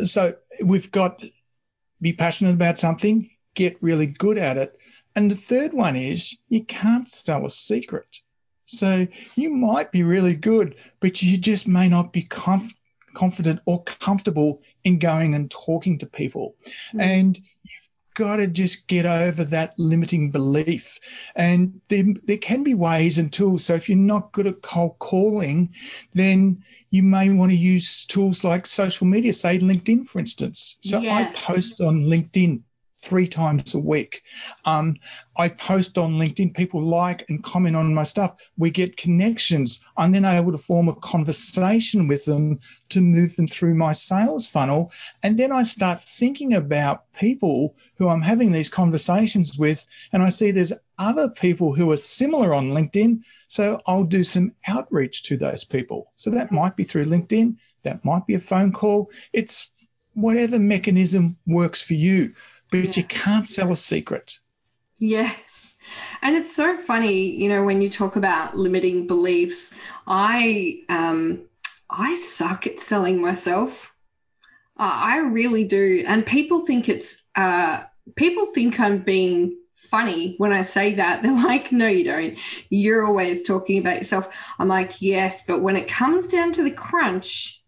So 0.05 0.35
we've 0.63 0.91
got 0.91 1.25
be 2.01 2.13
passionate 2.13 2.55
about 2.55 2.79
something, 2.79 3.31
get 3.55 3.83
really 3.83 4.07
good 4.07 4.39
at 4.39 4.57
it. 4.57 4.77
And 5.15 5.31
the 5.31 5.37
third 5.37 5.73
one 5.73 5.97
is 5.97 6.39
you 6.49 6.65
can't 6.65 7.09
sell 7.09 7.45
a 7.45 7.51
secret. 7.51 8.21
So 8.65 9.09
you 9.35 9.51
might 9.51 9.91
be 9.91 10.03
really 10.03 10.35
good, 10.35 10.77
but 11.01 11.23
you 11.23 11.37
just 11.37 11.67
may 11.67 11.89
not 11.89 12.13
be 12.13 12.23
conf- 12.23 12.75
confident 13.15 13.61
or 13.67 13.83
comfortable 13.83 14.63
in 14.85 14.99
going 14.99 15.35
and 15.35 15.51
talking 15.51 15.99
to 15.99 16.07
people. 16.07 16.55
Mm. 16.95 17.03
And 17.03 17.37
you've 17.37 17.80
got 18.15 18.37
to 18.37 18.47
just 18.47 18.89
get 18.89 19.07
over 19.07 19.45
that 19.45 19.79
limiting 19.79 20.31
belief. 20.31 20.99
And 21.35 21.81
there, 21.89 22.05
there 22.25 22.39
can 22.39 22.63
be 22.63 22.75
ways 22.75 23.19
and 23.19 23.33
tools. 23.33 23.65
So 23.65 23.75
if 23.75 23.89
you're 23.89 23.99
not 23.99 24.33
good 24.33 24.47
at 24.47 24.63
cold 24.63 24.99
calling, 24.99 25.75
then 26.13 26.65
you 26.91 27.03
may 27.03 27.31
want 27.31 27.53
to 27.53 27.57
use 27.57 28.05
tools 28.07 28.45
like 28.45 28.67
social 28.67 29.07
media, 29.07 29.33
say 29.33 29.59
LinkedIn, 29.59 30.09
for 30.09 30.19
instance. 30.19 30.77
So 30.81 30.99
yes. 30.99 31.37
I 31.37 31.53
post 31.53 31.81
on 31.81 32.03
LinkedIn 32.03 32.63
three 33.01 33.27
times 33.27 33.75
a 33.75 33.79
week. 33.79 34.23
Um, 34.65 34.97
I 35.37 35.49
post 35.49 35.97
on 35.97 36.15
LinkedIn, 36.15 36.55
people 36.55 36.83
like 36.83 37.25
and 37.29 37.43
comment 37.43 37.77
on 37.77 37.95
my 37.95 38.05
stuff. 38.05 38.37
We 38.59 38.71
get 38.71 38.97
connections. 38.97 39.81
I'm 39.97 40.13
then 40.13 40.25
able 40.25 40.53
to 40.53 40.59
form 40.59 40.89
a 40.89 40.95
conversation 40.95 42.09
with 42.09 42.25
them 42.25 42.61
to 42.91 43.01
move 43.01 43.37
them 43.37 43.49
through 43.49 43.75
my 43.75 43.93
sales 43.93 44.47
funnel. 44.47 44.93
And 45.23 45.39
then 45.39 45.53
I 45.53 45.63
start 45.63 46.05
thinking 46.05 46.55
about 46.55 47.13
people 47.13 47.75
who 47.97 48.09
I'm 48.09 48.23
having 48.23 48.53
these 48.53 48.69
conversations 48.69 49.59
with, 49.59 49.87
and 50.13 50.23
I 50.23 50.31
see 50.31 50.51
there's 50.51 50.73
other 50.99 51.31
people 51.31 51.75
who 51.75 51.91
are 51.93 51.97
similar 51.97 52.53
on 52.53 52.71
LinkedIn. 52.71 53.23
So 53.47 53.81
I'll 53.87 54.05
do 54.05 54.23
some 54.23 54.53
outreach 54.67 55.25
to 55.25 55.39
those 55.39 55.65
people. 55.65 56.13
So 56.17 56.31
that 56.31 56.53
might 56.53 56.77
be 56.77 56.85
through 56.85 57.05
LinkedIn. 57.05 57.57
That 57.83 58.05
might 58.05 58.27
be 58.27 58.35
a 58.35 58.41
phone 58.41 58.73
call. 58.73 59.11
It's 59.33 59.73
whatever 60.13 60.59
mechanism 60.59 61.39
works 61.47 61.81
for 61.81 61.95
you 61.95 62.35
but 62.71 62.85
yeah. 62.85 62.93
you 62.97 63.05
can't 63.05 63.49
sell 63.49 63.73
a 63.73 63.77
secret. 63.77 64.39
Yes. 64.99 65.77
And 66.23 66.37
it's 66.37 66.55
so 66.55 66.77
funny, 66.77 67.31
you 67.31 67.49
know, 67.49 67.65
when 67.65 67.81
you 67.81 67.89
talk 67.89 68.17
about 68.17 68.57
limiting 68.57 69.07
beliefs, 69.07 69.75
I 70.07 70.83
um 70.89 71.47
I 71.89 72.15
suck 72.15 72.67
at 72.67 72.81
selling 72.81 73.21
myself. 73.21 73.95
Uh, 74.79 74.93
I 74.93 75.19
really 75.19 75.67
do. 75.67 76.05
And 76.07 76.25
people 76.25 76.61
think 76.61 76.89
it's 76.89 77.27
uh 77.35 77.83
people 78.15 78.47
think 78.47 78.79
I'm 78.79 79.03
being 79.03 79.57
funny 79.75 80.35
when 80.37 80.53
I 80.53 80.63
say 80.63 80.95
that. 80.97 81.23
They're 81.23 81.33
like, 81.33 81.73
no, 81.73 81.89
you 81.89 82.05
don't. 82.05 82.39
You're 82.69 83.05
always 83.05 83.47
talking 83.47 83.79
about 83.79 83.97
yourself. 83.97 84.37
I'm 84.59 84.69
like, 84.69 85.01
yes, 85.01 85.47
but 85.47 85.63
when 85.63 85.77
it 85.77 85.89
comes 85.89 86.29
down 86.29 86.53
to 86.53 86.63
the 86.63 86.71
crunch, 86.71 87.63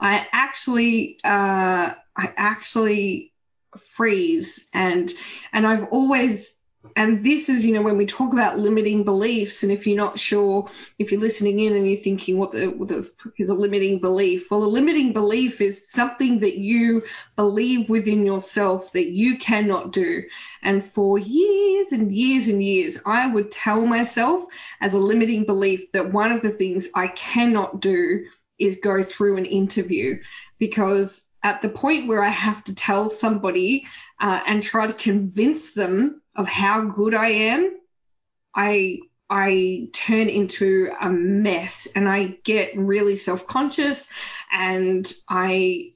I 0.00 0.26
actually, 0.32 1.18
uh, 1.24 1.94
I 2.16 2.32
actually 2.36 3.33
freeze. 3.78 4.68
And 4.72 5.12
and 5.52 5.66
I've 5.66 5.84
always 5.84 6.58
and 6.96 7.24
this 7.24 7.48
is 7.48 7.64
you 7.64 7.72
know 7.72 7.82
when 7.82 7.96
we 7.96 8.06
talk 8.06 8.32
about 8.32 8.58
limiting 8.58 9.04
beliefs 9.04 9.62
and 9.62 9.72
if 9.72 9.86
you're 9.86 9.96
not 9.96 10.18
sure 10.18 10.68
if 10.98 11.10
you're 11.10 11.20
listening 11.20 11.58
in 11.58 11.74
and 11.74 11.86
you're 11.86 11.96
thinking 11.96 12.38
what 12.38 12.50
the 12.50 12.66
what 12.66 12.88
the 12.88 13.08
is 13.38 13.50
a 13.50 13.54
limiting 13.54 14.00
belief? 14.00 14.50
Well 14.50 14.64
a 14.64 14.66
limiting 14.66 15.12
belief 15.12 15.60
is 15.60 15.90
something 15.90 16.40
that 16.40 16.56
you 16.56 17.02
believe 17.36 17.88
within 17.88 18.26
yourself 18.26 18.92
that 18.92 19.08
you 19.08 19.38
cannot 19.38 19.92
do. 19.92 20.22
And 20.62 20.84
for 20.84 21.18
years 21.18 21.92
and 21.92 22.12
years 22.12 22.48
and 22.48 22.62
years 22.62 22.98
I 23.06 23.26
would 23.26 23.50
tell 23.50 23.86
myself 23.86 24.44
as 24.80 24.94
a 24.94 24.98
limiting 24.98 25.44
belief 25.46 25.92
that 25.92 26.12
one 26.12 26.32
of 26.32 26.42
the 26.42 26.50
things 26.50 26.88
I 26.94 27.08
cannot 27.08 27.80
do 27.80 28.26
is 28.58 28.80
go 28.82 29.02
through 29.02 29.36
an 29.36 29.46
interview. 29.46 30.18
Because 30.58 31.23
at 31.44 31.60
the 31.60 31.68
point 31.68 32.08
where 32.08 32.22
I 32.22 32.30
have 32.30 32.64
to 32.64 32.74
tell 32.74 33.10
somebody 33.10 33.86
uh, 34.18 34.40
and 34.46 34.62
try 34.62 34.86
to 34.86 34.94
convince 34.94 35.74
them 35.74 36.22
of 36.34 36.48
how 36.48 36.86
good 36.86 37.14
I 37.14 37.28
am, 37.28 37.78
I 38.54 39.00
I 39.28 39.88
turn 39.92 40.28
into 40.28 40.90
a 41.00 41.10
mess 41.10 41.88
and 41.94 42.08
I 42.08 42.38
get 42.44 42.76
really 42.76 43.16
self-conscious 43.16 44.10
and 44.52 45.10
I 45.28 45.92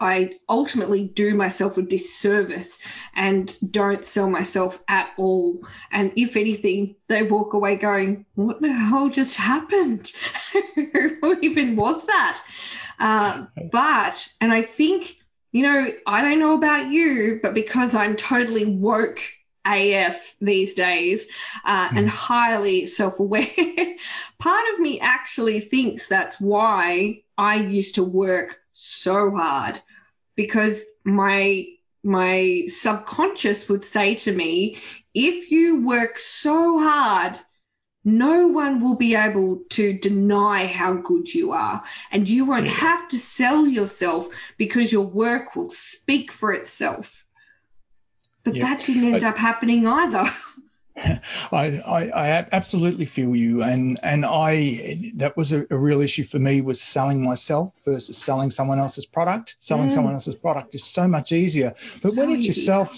I 0.00 0.38
ultimately 0.48 1.06
do 1.06 1.34
myself 1.34 1.76
a 1.76 1.82
disservice 1.82 2.82
and 3.14 3.54
don't 3.70 4.04
sell 4.04 4.30
myself 4.30 4.82
at 4.88 5.10
all. 5.18 5.60
And 5.90 6.12
if 6.16 6.36
anything, 6.36 6.96
they 7.08 7.22
walk 7.22 7.52
away 7.52 7.76
going, 7.76 8.24
What 8.34 8.62
the 8.62 8.72
hell 8.72 9.10
just 9.10 9.36
happened? 9.36 10.10
Who 10.74 11.38
even 11.42 11.76
was 11.76 12.06
that? 12.06 12.42
Uh, 13.02 13.46
but, 13.72 14.28
and 14.40 14.52
I 14.52 14.62
think, 14.62 15.16
you 15.50 15.62
know, 15.64 15.88
I 16.06 16.22
don't 16.22 16.38
know 16.38 16.54
about 16.54 16.86
you, 16.86 17.40
but 17.42 17.52
because 17.52 17.96
I'm 17.96 18.14
totally 18.14 18.64
woke 18.64 19.20
AF 19.66 20.36
these 20.40 20.74
days 20.74 21.28
uh, 21.64 21.88
mm. 21.88 21.98
and 21.98 22.08
highly 22.08 22.86
self 22.86 23.18
aware, 23.18 23.44
part 24.38 24.64
of 24.72 24.78
me 24.78 25.00
actually 25.00 25.58
thinks 25.58 26.08
that's 26.08 26.40
why 26.40 27.22
I 27.36 27.56
used 27.56 27.96
to 27.96 28.04
work 28.04 28.60
so 28.72 29.32
hard 29.32 29.80
because 30.36 30.84
my 31.04 31.64
my 32.04 32.64
subconscious 32.66 33.68
would 33.68 33.84
say 33.84 34.14
to 34.16 34.32
me 34.32 34.78
if 35.14 35.50
you 35.50 35.84
work 35.84 36.18
so 36.18 36.78
hard 36.78 37.38
no 38.04 38.48
one 38.48 38.80
will 38.80 38.96
be 38.96 39.14
able 39.14 39.62
to 39.70 39.92
deny 39.92 40.66
how 40.66 40.94
good 40.94 41.32
you 41.32 41.52
are. 41.52 41.82
And 42.10 42.28
you 42.28 42.44
won't 42.44 42.68
have 42.68 43.08
to 43.08 43.18
sell 43.18 43.66
yourself 43.66 44.28
because 44.56 44.92
your 44.92 45.06
work 45.06 45.54
will 45.54 45.70
speak 45.70 46.32
for 46.32 46.52
itself. 46.52 47.24
But 48.44 48.56
yeah. 48.56 48.66
that 48.66 48.84
didn't 48.84 49.14
end 49.14 49.24
I, 49.24 49.28
up 49.28 49.38
happening 49.38 49.86
either. 49.86 50.24
I, 51.52 51.80
I, 51.86 52.10
I, 52.10 52.46
absolutely 52.52 53.06
feel 53.06 53.34
you, 53.34 53.62
and 53.62 53.98
and 54.02 54.26
I 54.26 55.12
that 55.14 55.38
was 55.38 55.52
a, 55.52 55.66
a, 55.70 55.76
real 55.76 56.02
issue 56.02 56.22
for 56.22 56.38
me 56.38 56.60
was 56.60 56.82
selling 56.82 57.22
myself 57.22 57.74
versus 57.86 58.18
selling 58.18 58.50
someone 58.50 58.78
else's 58.78 59.06
product. 59.06 59.56
Selling 59.58 59.88
mm. 59.88 59.92
someone 59.92 60.12
else's 60.12 60.34
product 60.34 60.74
is 60.74 60.84
so 60.84 61.08
much 61.08 61.32
easier, 61.32 61.70
but 62.02 62.12
so 62.12 62.20
when 62.20 62.30
it's 62.30 62.46
yourself, 62.46 62.94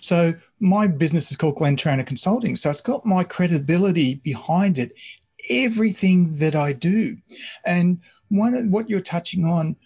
so 0.00 0.34
my 0.60 0.86
business 0.86 1.30
is 1.30 1.36
called 1.36 1.56
Glenn 1.56 1.76
Tranter 1.76 2.04
Consulting. 2.04 2.56
So 2.56 2.70
it's 2.70 2.80
got 2.80 3.06
my 3.06 3.24
credibility 3.24 4.14
behind 4.14 4.78
it, 4.78 4.92
everything 5.48 6.38
that 6.38 6.54
I 6.54 6.72
do. 6.72 7.16
And 7.64 8.00
one 8.28 8.70
what 8.70 8.88
you're 8.88 9.00
touching 9.00 9.44
on 9.44 9.76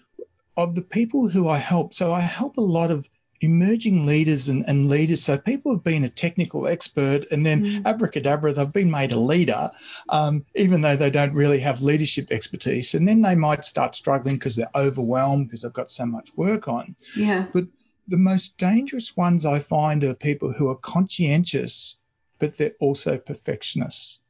of 0.56 0.74
the 0.74 0.82
people 0.82 1.28
who 1.28 1.48
I 1.48 1.58
help. 1.58 1.94
So 1.94 2.12
I 2.12 2.20
help 2.20 2.56
a 2.56 2.62
lot 2.62 2.90
of 2.90 3.08
emerging 3.40 4.06
leaders 4.06 4.48
and, 4.48 4.68
and 4.68 4.88
leaders. 4.88 5.22
So 5.22 5.38
people 5.38 5.72
have 5.72 5.84
been 5.84 6.04
a 6.04 6.08
technical 6.08 6.66
expert 6.66 7.30
and 7.30 7.44
then 7.46 7.64
mm. 7.64 7.86
abracadabra, 7.86 8.52
they've 8.52 8.72
been 8.72 8.90
made 8.90 9.12
a 9.12 9.18
leader, 9.18 9.70
um, 10.08 10.44
even 10.54 10.80
though 10.80 10.96
they 10.96 11.10
don't 11.10 11.34
really 11.34 11.60
have 11.60 11.80
leadership 11.80 12.28
expertise. 12.30 12.94
And 12.94 13.06
then 13.06 13.22
they 13.22 13.34
might 13.34 13.64
start 13.64 13.94
struggling 13.94 14.36
because 14.36 14.56
they're 14.56 14.70
overwhelmed 14.74 15.46
because 15.46 15.62
they've 15.62 15.72
got 15.72 15.90
so 15.90 16.06
much 16.06 16.30
work 16.36 16.68
on. 16.68 16.96
Yeah. 17.16 17.46
But 17.52 17.66
the 18.08 18.16
most 18.16 18.56
dangerous 18.56 19.16
ones 19.16 19.44
I 19.46 19.58
find 19.58 20.02
are 20.02 20.14
people 20.14 20.52
who 20.52 20.68
are 20.68 20.76
conscientious, 20.76 21.98
but 22.38 22.56
they're 22.56 22.72
also 22.80 23.18
perfectionists. 23.18 24.20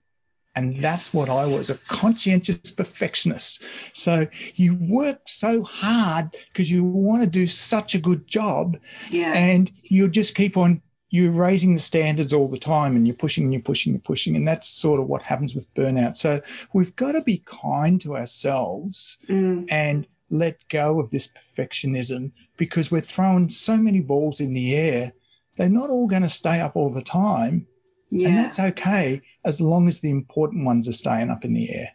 And 0.55 0.79
that's 0.79 1.15
what 1.15 1.29
I 1.29 1.47
was 1.47 1.71
a 1.71 1.79
conscientious 1.79 2.73
perfectionist. 2.73 3.63
So 3.93 4.27
you 4.57 4.75
work 4.75 5.21
so 5.27 5.63
hard 5.63 6.37
because 6.53 6.69
you 6.69 6.83
want 6.83 7.23
to 7.23 7.29
do 7.29 7.47
such 7.47 7.95
a 7.95 8.01
good 8.01 8.27
job. 8.27 8.79
Yeah. 9.09 9.33
And 9.35 9.71
you 9.85 10.09
just 10.09 10.35
keep 10.35 10.57
on, 10.57 10.83
you're 11.11 11.31
raising 11.31 11.75
the 11.75 11.81
standards 11.81 12.33
all 12.33 12.49
the 12.49 12.59
time 12.59 12.97
and 12.97 13.07
you're 13.07 13.15
pushing 13.15 13.45
and 13.45 13.53
you're 13.53 13.63
pushing 13.63 13.95
and 13.95 14.03
pushing. 14.03 14.35
And 14.35 14.49
that's 14.49 14.67
sort 14.67 14.99
of 14.99 15.07
what 15.07 15.23
happens 15.23 15.55
with 15.55 15.73
burnout. 15.75 16.17
So 16.17 16.41
we've 16.73 16.97
got 16.97 17.13
to 17.13 17.23
be 17.23 17.41
kind 17.47 18.01
to 18.01 18.17
ourselves 18.17 19.19
mm. 19.29 19.69
and 19.71 20.09
let 20.31 20.69
go 20.69 21.01
of 21.01 21.11
this 21.11 21.29
perfectionism 21.29 22.33
because 22.57 22.91
we're 22.91 23.01
throwing 23.01 23.51
so 23.51 23.77
many 23.77 24.01
balls 24.01 24.41
in 24.41 24.53
the 24.53 24.75
air. 24.75 25.13
They're 25.57 25.69
not 25.69 25.91
all 25.91 26.07
going 26.07 26.23
to 26.23 26.29
stay 26.29 26.61
up 26.61 26.77
all 26.77 26.91
the 26.91 27.03
time. 27.03 27.67
Yeah. 28.11 28.29
And 28.29 28.39
that's 28.39 28.59
okay 28.59 29.23
as 29.45 29.61
long 29.61 29.89
as 29.89 30.01
the 30.01 30.11
important 30.11 30.65
ones 30.65 30.89
are 30.89 30.93
staying 30.93 31.31
up 31.31 31.45
in 31.45 31.53
the 31.53 31.75
air. 31.75 31.91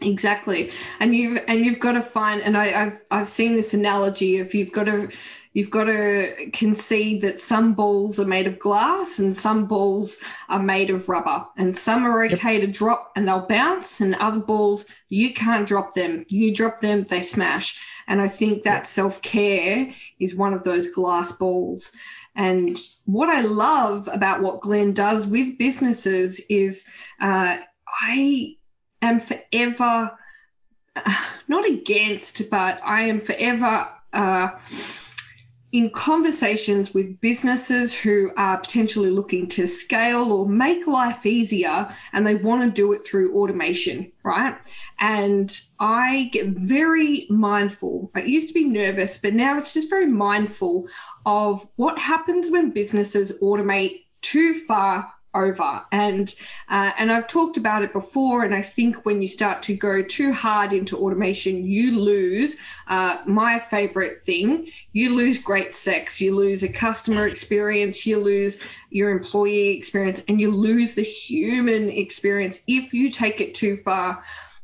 Exactly. 0.00 0.70
And 1.00 1.14
you've 1.14 1.42
and 1.46 1.64
you've 1.64 1.78
got 1.78 1.92
to 1.92 2.02
find 2.02 2.40
and 2.40 2.56
I, 2.56 2.86
I've 2.86 3.04
I've 3.10 3.28
seen 3.28 3.54
this 3.54 3.74
analogy 3.74 4.38
of 4.38 4.54
you've 4.54 4.72
got 4.72 4.86
to 4.86 5.08
You've 5.54 5.70
got 5.70 5.84
to 5.84 6.50
concede 6.52 7.22
that 7.22 7.38
some 7.38 7.74
balls 7.74 8.18
are 8.18 8.26
made 8.26 8.48
of 8.48 8.58
glass 8.58 9.20
and 9.20 9.32
some 9.32 9.68
balls 9.68 10.20
are 10.48 10.60
made 10.62 10.90
of 10.90 11.08
rubber, 11.08 11.46
and 11.56 11.76
some 11.76 12.04
are 12.04 12.24
okay 12.24 12.54
yep. 12.54 12.62
to 12.62 12.66
drop 12.66 13.12
and 13.14 13.28
they'll 13.28 13.46
bounce, 13.46 14.00
and 14.00 14.16
other 14.16 14.40
balls 14.40 14.90
you 15.08 15.32
can't 15.32 15.68
drop 15.68 15.94
them. 15.94 16.26
You 16.28 16.52
drop 16.52 16.80
them, 16.80 17.04
they 17.04 17.22
smash. 17.22 17.80
And 18.08 18.20
I 18.20 18.26
think 18.26 18.64
that 18.64 18.78
yep. 18.78 18.86
self 18.86 19.22
care 19.22 19.94
is 20.18 20.34
one 20.34 20.54
of 20.54 20.64
those 20.64 20.92
glass 20.92 21.30
balls. 21.32 21.96
And 22.34 22.76
what 23.04 23.28
I 23.28 23.42
love 23.42 24.08
about 24.12 24.42
what 24.42 24.60
Glenn 24.60 24.92
does 24.92 25.24
with 25.24 25.56
businesses 25.56 26.44
is 26.50 26.84
uh, 27.20 27.58
I 27.86 28.56
am 29.00 29.20
forever 29.20 30.18
not 31.48 31.68
against, 31.68 32.50
but 32.50 32.80
I 32.84 33.02
am 33.02 33.20
forever 33.20 33.86
uh, 34.12 34.50
in 35.74 35.90
conversations 35.90 36.94
with 36.94 37.20
businesses 37.20 37.92
who 37.92 38.30
are 38.36 38.58
potentially 38.58 39.10
looking 39.10 39.48
to 39.48 39.66
scale 39.66 40.32
or 40.32 40.48
make 40.48 40.86
life 40.86 41.26
easier 41.26 41.88
and 42.12 42.24
they 42.24 42.36
want 42.36 42.62
to 42.62 42.70
do 42.70 42.92
it 42.92 43.04
through 43.04 43.34
automation, 43.34 44.12
right? 44.22 44.56
And 45.00 45.52
I 45.80 46.30
get 46.32 46.46
very 46.46 47.26
mindful. 47.28 48.12
I 48.14 48.20
used 48.20 48.46
to 48.46 48.54
be 48.54 48.66
nervous, 48.66 49.18
but 49.18 49.34
now 49.34 49.56
it's 49.56 49.74
just 49.74 49.90
very 49.90 50.06
mindful 50.06 50.86
of 51.26 51.68
what 51.74 51.98
happens 51.98 52.52
when 52.52 52.70
businesses 52.70 53.40
automate 53.42 54.04
too 54.22 54.54
far 54.54 55.12
over. 55.34 55.82
And 55.92 56.32
uh, 56.68 56.92
and 56.98 57.10
I've 57.10 57.26
talked 57.26 57.56
about 57.56 57.82
it 57.82 57.92
before. 57.92 58.44
And 58.44 58.54
I 58.54 58.62
think 58.62 59.04
when 59.04 59.20
you 59.20 59.26
start 59.26 59.64
to 59.64 59.76
go 59.76 60.02
too 60.02 60.32
hard 60.32 60.72
into 60.72 60.96
automation, 60.96 61.66
you 61.66 61.98
lose 62.00 62.56
uh, 62.86 63.18
my 63.26 63.58
favorite 63.58 64.20
thing. 64.20 64.68
You 64.92 65.14
lose 65.14 65.42
great 65.42 65.74
sex. 65.74 66.20
You 66.20 66.34
lose 66.36 66.62
a 66.62 66.72
customer 66.72 67.26
experience. 67.26 68.06
You 68.06 68.18
lose 68.18 68.60
your 68.90 69.10
employee 69.10 69.76
experience, 69.76 70.24
and 70.28 70.40
you 70.40 70.50
lose 70.50 70.94
the 70.94 71.02
human 71.02 71.88
experience 71.88 72.62
if 72.66 72.94
you 72.94 73.10
take 73.10 73.40
it 73.40 73.54
too 73.54 73.76
far. 73.76 74.22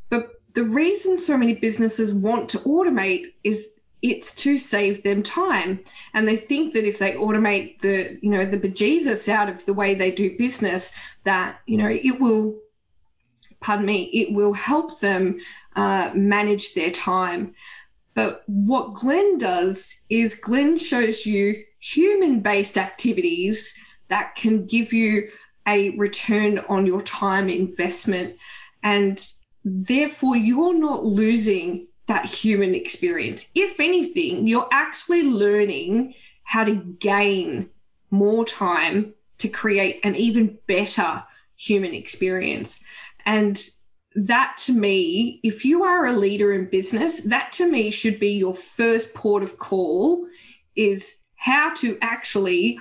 But 0.09 0.30
the 0.54 0.64
reason 0.64 1.18
so 1.18 1.37
many 1.37 1.54
businesses 1.54 2.12
want 2.12 2.50
to 2.50 2.59
automate 2.59 3.33
is 3.44 3.79
it's 4.02 4.34
to 4.34 4.58
save 4.58 5.02
them 5.02 5.22
time. 5.22 5.80
And 6.14 6.26
they 6.26 6.36
think 6.36 6.74
that 6.74 6.86
if 6.86 6.98
they 6.98 7.12
automate 7.12 7.80
the, 7.80 8.18
you 8.22 8.30
know, 8.30 8.44
the 8.44 8.58
bejesus 8.58 9.28
out 9.28 9.48
of 9.48 9.64
the 9.66 9.74
way 9.74 9.94
they 9.94 10.10
do 10.10 10.38
business, 10.38 10.94
that, 11.24 11.60
you 11.66 11.76
know, 11.76 11.88
it 11.88 12.20
will, 12.20 12.60
pardon 13.60 13.86
me, 13.86 14.04
it 14.04 14.34
will 14.34 14.52
help 14.52 14.98
them 15.00 15.40
uh, 15.76 16.12
manage 16.14 16.74
their 16.74 16.90
time. 16.90 17.54
But 18.14 18.42
what 18.46 18.94
Glenn 18.94 19.38
does 19.38 20.04
is 20.08 20.34
Glenn 20.34 20.78
shows 20.78 21.24
you 21.26 21.62
human 21.78 22.40
based 22.40 22.78
activities 22.78 23.74
that 24.08 24.34
can 24.34 24.66
give 24.66 24.92
you 24.92 25.30
a 25.66 25.96
return 25.96 26.58
on 26.58 26.86
your 26.86 27.00
time 27.02 27.48
investment. 27.48 28.36
And 28.82 29.22
therefore, 29.64 30.36
you're 30.36 30.74
not 30.74 31.04
losing 31.04 31.86
that 32.10 32.24
human 32.24 32.74
experience. 32.74 33.48
If 33.54 33.78
anything, 33.78 34.48
you're 34.48 34.66
actually 34.72 35.22
learning 35.22 36.14
how 36.42 36.64
to 36.64 36.74
gain 36.74 37.70
more 38.10 38.44
time 38.44 39.14
to 39.38 39.46
create 39.48 40.00
an 40.02 40.16
even 40.16 40.58
better 40.66 41.22
human 41.56 41.94
experience. 41.94 42.82
And 43.24 43.56
that 44.16 44.56
to 44.64 44.72
me, 44.72 45.38
if 45.44 45.64
you 45.64 45.84
are 45.84 46.04
a 46.04 46.12
leader 46.12 46.52
in 46.52 46.68
business, 46.68 47.20
that 47.26 47.52
to 47.52 47.70
me 47.70 47.92
should 47.92 48.18
be 48.18 48.32
your 48.32 48.56
first 48.56 49.14
port 49.14 49.44
of 49.44 49.56
call 49.56 50.26
is 50.74 51.16
how 51.36 51.72
to 51.74 51.96
actually 52.02 52.80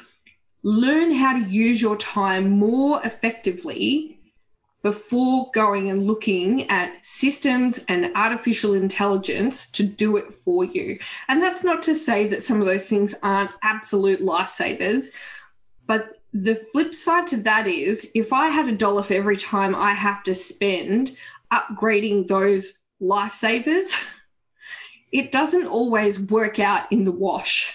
learn 0.64 1.12
how 1.12 1.34
to 1.34 1.48
use 1.48 1.80
your 1.80 1.98
time 1.98 2.50
more 2.50 3.00
effectively 3.04 4.19
before 4.82 5.50
going 5.54 5.90
and 5.90 6.08
looking 6.08 6.70
at 6.70 7.06
systems 7.06 7.84
and 7.90 8.16
artificial 8.16 8.74
intelligence 8.74 9.72
to 9.72 9.84
do 9.84 10.18
it 10.18 10.34
for 10.34 10.64
you. 10.64 11.00
And 11.28 11.42
that's 11.42 11.64
not 11.64 11.84
to 11.84 11.96
say 11.96 12.28
that 12.28 12.42
some 12.42 12.62
of 12.62 12.68
those 12.68 12.88
things 12.88 13.14
aren't 13.22 13.52
absolute 13.62 14.22
lifesavers, 14.22 15.10
but 15.86 16.10
the 16.32 16.56
flip 16.56 16.94
side 16.94 17.28
to 17.28 17.38
that 17.38 17.68
is 17.68 18.12
if 18.16 18.32
I 18.32 18.48
had 18.48 18.70
a 18.70 18.76
dollar 18.76 19.04
for 19.04 19.14
every 19.14 19.38
time 19.38 19.76
I 19.76 19.94
have 19.94 20.24
to 20.24 20.34
spend 20.34 21.12
upgrading 21.52 22.28
those 22.28 22.80
lifesavers, 23.02 23.92
it 25.12 25.32
doesn't 25.32 25.68
always 25.68 26.20
work 26.20 26.60
out 26.60 26.92
in 26.92 27.04
the 27.04 27.12
wash. 27.12 27.74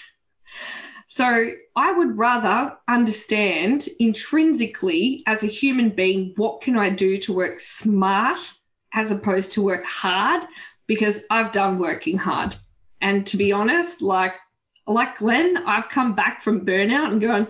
So 1.15 1.49
I 1.77 1.93
would 1.93 2.19
rather 2.19 2.77
understand 2.89 3.87
intrinsically 4.01 5.23
as 5.29 5.45
a 5.45 5.47
human 5.47 5.91
being 5.91 6.33
what 6.35 6.61
can 6.61 6.77
I 6.77 6.91
do 6.91 7.19
to 7.19 7.33
work 7.33 7.61
smart 7.61 8.41
as 8.93 9.13
opposed 9.13 9.53
to 9.53 9.63
work 9.63 9.85
hard 9.85 10.43
because 10.89 11.25
I've 11.31 11.53
done 11.53 11.79
working 11.79 12.19
hard. 12.19 12.57
And 13.01 13.25
to 13.29 13.37
be 13.37 13.53
honest, 13.53 14.03
like 14.03 14.35
like 14.89 15.19
Glenn, 15.19 15.57
I've 15.57 15.89
come 15.89 16.17
back 16.17 16.43
from 16.43 16.67
burnout 16.67 17.13
and 17.13 17.21
gone, 17.21 17.47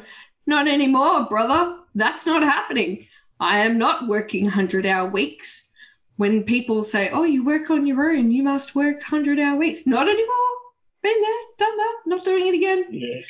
not 0.47 0.69
anymore, 0.69 1.25
brother. 1.31 1.79
That's 1.95 2.27
not 2.27 2.43
happening. 2.43 3.07
I 3.41 3.61
am 3.61 3.79
not 3.79 4.07
working 4.07 4.45
100 4.45 4.85
hour 4.85 5.09
weeks. 5.09 5.73
When 6.17 6.43
people 6.43 6.83
say, 6.83 7.09
oh, 7.09 7.25
you 7.25 7.47
work 7.47 7.71
on 7.71 7.87
your 7.87 8.11
own, 8.11 8.31
you 8.31 8.43
must 8.43 8.75
work 8.75 8.97
100 8.97 9.39
hour 9.39 9.57
weeks. 9.57 9.87
Not 9.87 10.07
anymore. 10.07 10.55
Been 11.01 11.19
there, 11.19 11.43
done 11.57 11.77
that, 11.79 11.97
not 12.05 12.25
doing 12.27 12.47
it 12.47 12.55
again. 12.57 12.87
Yeah. 12.91 13.23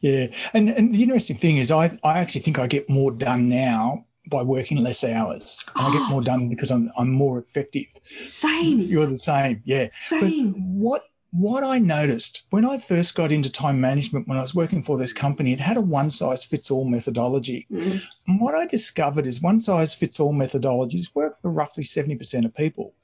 Yeah, 0.00 0.28
and 0.52 0.68
and 0.68 0.94
the 0.94 1.02
interesting 1.02 1.36
thing 1.36 1.56
is, 1.58 1.70
I 1.70 1.98
I 2.02 2.18
actually 2.18 2.42
think 2.42 2.58
I 2.58 2.66
get 2.66 2.88
more 2.88 3.10
done 3.12 3.48
now 3.48 4.06
by 4.28 4.42
working 4.42 4.78
less 4.78 5.04
hours. 5.04 5.64
Oh. 5.76 5.88
I 5.88 5.92
get 5.98 6.10
more 6.10 6.22
done 6.30 6.48
because 6.48 6.70
I'm 6.70 6.90
I'm 6.96 7.10
more 7.10 7.38
effective. 7.38 7.86
Same. 8.04 8.80
You're 8.80 9.06
the 9.06 9.18
same, 9.18 9.62
yeah. 9.64 9.88
Same. 9.92 10.52
But 10.52 10.60
what 10.60 11.02
what 11.32 11.62
I 11.62 11.78
noticed 11.78 12.42
when 12.50 12.64
I 12.64 12.78
first 12.78 13.14
got 13.14 13.30
into 13.30 13.52
time 13.52 13.80
management, 13.80 14.26
when 14.26 14.36
I 14.36 14.42
was 14.42 14.54
working 14.54 14.82
for 14.82 14.98
this 14.98 15.12
company, 15.12 15.52
it 15.52 15.60
had 15.60 15.76
a 15.76 15.80
one 15.80 16.10
size 16.10 16.44
fits 16.44 16.70
all 16.70 16.84
methodology. 16.84 17.66
Mm. 17.70 18.02
And 18.26 18.40
what 18.40 18.54
I 18.54 18.66
discovered 18.66 19.26
is 19.26 19.40
one 19.40 19.60
size 19.60 19.94
fits 19.94 20.18
all 20.18 20.34
methodologies 20.34 21.14
work 21.14 21.40
for 21.40 21.50
roughly 21.50 21.84
70% 21.84 22.44
of 22.44 22.54
people. 22.54 22.94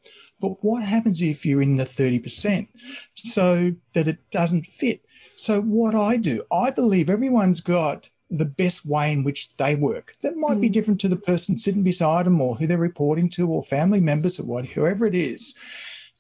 But 0.41 0.63
what 0.63 0.83
happens 0.83 1.23
if 1.23 1.47
you're 1.47 1.63
in 1.63 1.77
the 1.77 1.85
30% 1.85 2.69
so 3.15 3.73
that 3.95 4.09
it 4.09 4.31
doesn't 4.31 4.67
fit? 4.67 5.06
So 5.37 5.61
what 5.61 5.95
I 5.95 6.17
do, 6.17 6.43
I 6.51 6.71
believe 6.71 7.11
everyone's 7.11 7.61
got 7.61 8.09
the 8.31 8.45
best 8.45 8.85
way 8.85 9.13
in 9.13 9.23
which 9.23 9.57
they 9.57 9.77
work. 9.77 10.15
That 10.23 10.37
might 10.37 10.59
mm. 10.59 10.63
be 10.63 10.69
different 10.69 11.01
to 11.03 11.09
the 11.09 11.17
person 11.17 11.57
sitting 11.57 11.85
beside 11.85 12.27
them 12.27 12.41
or 12.41 12.57
who 12.57 12.67
they're 12.67 12.79
reporting 12.79 13.29
to 13.31 13.49
or 13.49 13.63
family 13.63 14.01
members 14.01 14.41
or 14.41 14.45
what, 14.45 14.67
whoever 14.67 15.07
it 15.07 15.15
is. 15.15 15.55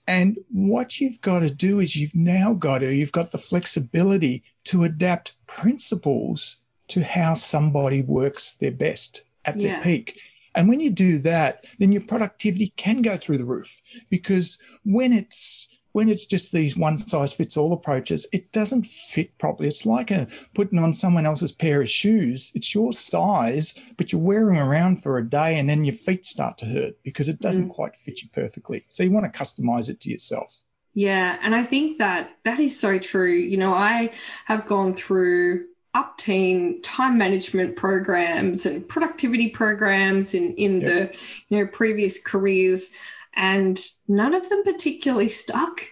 And 0.07 0.38
what 0.52 1.00
you've 1.00 1.20
got 1.20 1.40
to 1.40 1.52
do 1.52 1.81
is 1.81 1.96
you've 1.96 2.14
now 2.14 2.55
got 2.55 2.79
to, 2.79 2.94
you've 2.94 3.11
got 3.11 3.33
the 3.33 3.38
flexibility 3.38 4.44
to 4.64 4.85
adapt 4.85 5.35
principles 5.46 6.59
to 6.88 7.02
how 7.02 7.35
somebody 7.35 8.02
works 8.02 8.52
their 8.52 8.70
best 8.70 9.24
at 9.44 9.57
yeah. 9.57 9.72
their 9.72 9.83
peak. 9.83 10.20
And 10.55 10.68
when 10.68 10.81
you 10.81 10.90
do 10.90 11.18
that, 11.18 11.66
then 11.79 11.90
your 11.90 12.02
productivity 12.02 12.72
can 12.76 13.02
go 13.02 13.16
through 13.16 13.38
the 13.38 13.44
roof 13.44 13.83
because 14.09 14.59
when 14.85 15.12
it's 15.12 15.76
when 15.96 16.11
it's 16.11 16.26
just 16.26 16.52
these 16.52 16.76
one 16.76 16.98
size 16.98 17.32
fits 17.32 17.56
all 17.56 17.72
approaches, 17.72 18.26
it 18.30 18.52
doesn't 18.52 18.87
fit 18.87 19.38
properly. 19.38 19.66
It's 19.66 19.87
like 19.87 20.11
a, 20.11 20.28
putting 20.52 20.78
on 20.78 20.92
someone 20.92 21.24
else's 21.24 21.52
pair 21.52 21.80
of 21.80 21.88
shoes. 21.88 22.52
It's 22.54 22.74
your 22.74 22.92
size, 22.92 23.72
but 23.96 24.12
you're 24.12 24.20
wearing 24.20 24.56
them 24.56 24.68
around 24.68 25.02
for 25.02 25.16
a 25.16 25.26
day 25.26 25.59
and 25.59 25.66
then 25.66 25.87
your 25.87 25.94
feet 25.94 26.26
start 26.26 26.59
to 26.59 26.66
hurt 26.66 27.02
because 27.02 27.30
it 27.30 27.40
doesn't 27.40 27.70
mm. 27.70 27.74
quite 27.74 27.96
fit 27.96 28.20
you 28.20 28.28
perfectly. 28.28 28.85
So 28.90 29.04
you 29.04 29.11
want 29.11 29.24
to 29.24 29.38
customize 29.38 29.88
it 29.88 30.02
to 30.02 30.11
yourself. 30.11 30.61
Yeah, 30.92 31.38
and 31.40 31.54
I 31.54 31.62
think 31.62 31.96
that 31.96 32.30
that 32.44 32.61
is 32.61 32.78
so 32.78 32.98
true. 32.98 33.32
You 33.32 33.56
know, 33.56 33.72
I 33.72 34.12
have 34.44 34.66
gone 34.66 34.92
through 34.92 35.64
Upteen 35.94 36.80
time 36.82 37.16
management 37.16 37.76
programs 37.76 38.66
and 38.66 38.87
productivity 38.87 39.48
programs 39.48 40.35
in 40.35 40.56
in 40.56 40.82
yep. 40.82 40.90
the 40.90 41.18
you 41.48 41.64
know 41.64 41.70
previous 41.70 42.22
careers 42.22 42.90
and 43.37 43.79
none 44.09 44.35
of 44.35 44.49
them 44.49 44.64
particularly 44.64 45.29
stuck. 45.29 45.83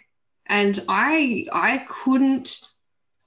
And 0.46 0.83
I 0.88 1.46
I 1.52 1.78
couldn't 1.87 2.61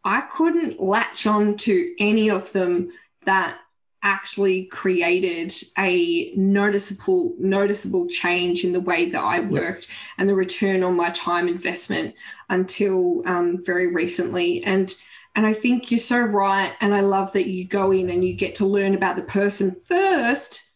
I 0.03 0.21
couldn't 0.21 0.81
latch 0.81 1.27
on 1.27 1.57
to 1.57 1.95
any 1.99 2.29
of 2.29 2.51
them 2.51 2.91
that 3.25 3.57
actually 4.03 4.65
created 4.65 5.53
a 5.77 6.31
noticeable 6.35 7.35
noticeable 7.39 8.07
change 8.07 8.63
in 8.63 8.71
the 8.71 8.79
way 8.79 9.09
that 9.09 9.21
I 9.21 9.39
worked 9.39 9.89
yep. 9.89 9.97
and 10.17 10.29
the 10.29 10.35
return 10.35 10.83
on 10.83 10.95
my 10.95 11.09
time 11.09 11.47
investment 11.47 12.15
until 12.49 13.23
um, 13.25 13.57
very 13.63 13.93
recently. 13.93 14.63
And 14.63 14.93
and 15.35 15.45
I 15.45 15.53
think 15.53 15.91
you're 15.91 15.99
so 15.99 16.19
right. 16.19 16.73
And 16.81 16.95
I 16.95 17.01
love 17.01 17.33
that 17.33 17.47
you 17.47 17.67
go 17.67 17.91
in 17.91 18.09
and 18.09 18.25
you 18.25 18.33
get 18.33 18.55
to 18.55 18.65
learn 18.65 18.95
about 18.95 19.15
the 19.17 19.21
person 19.21 19.71
first 19.71 20.66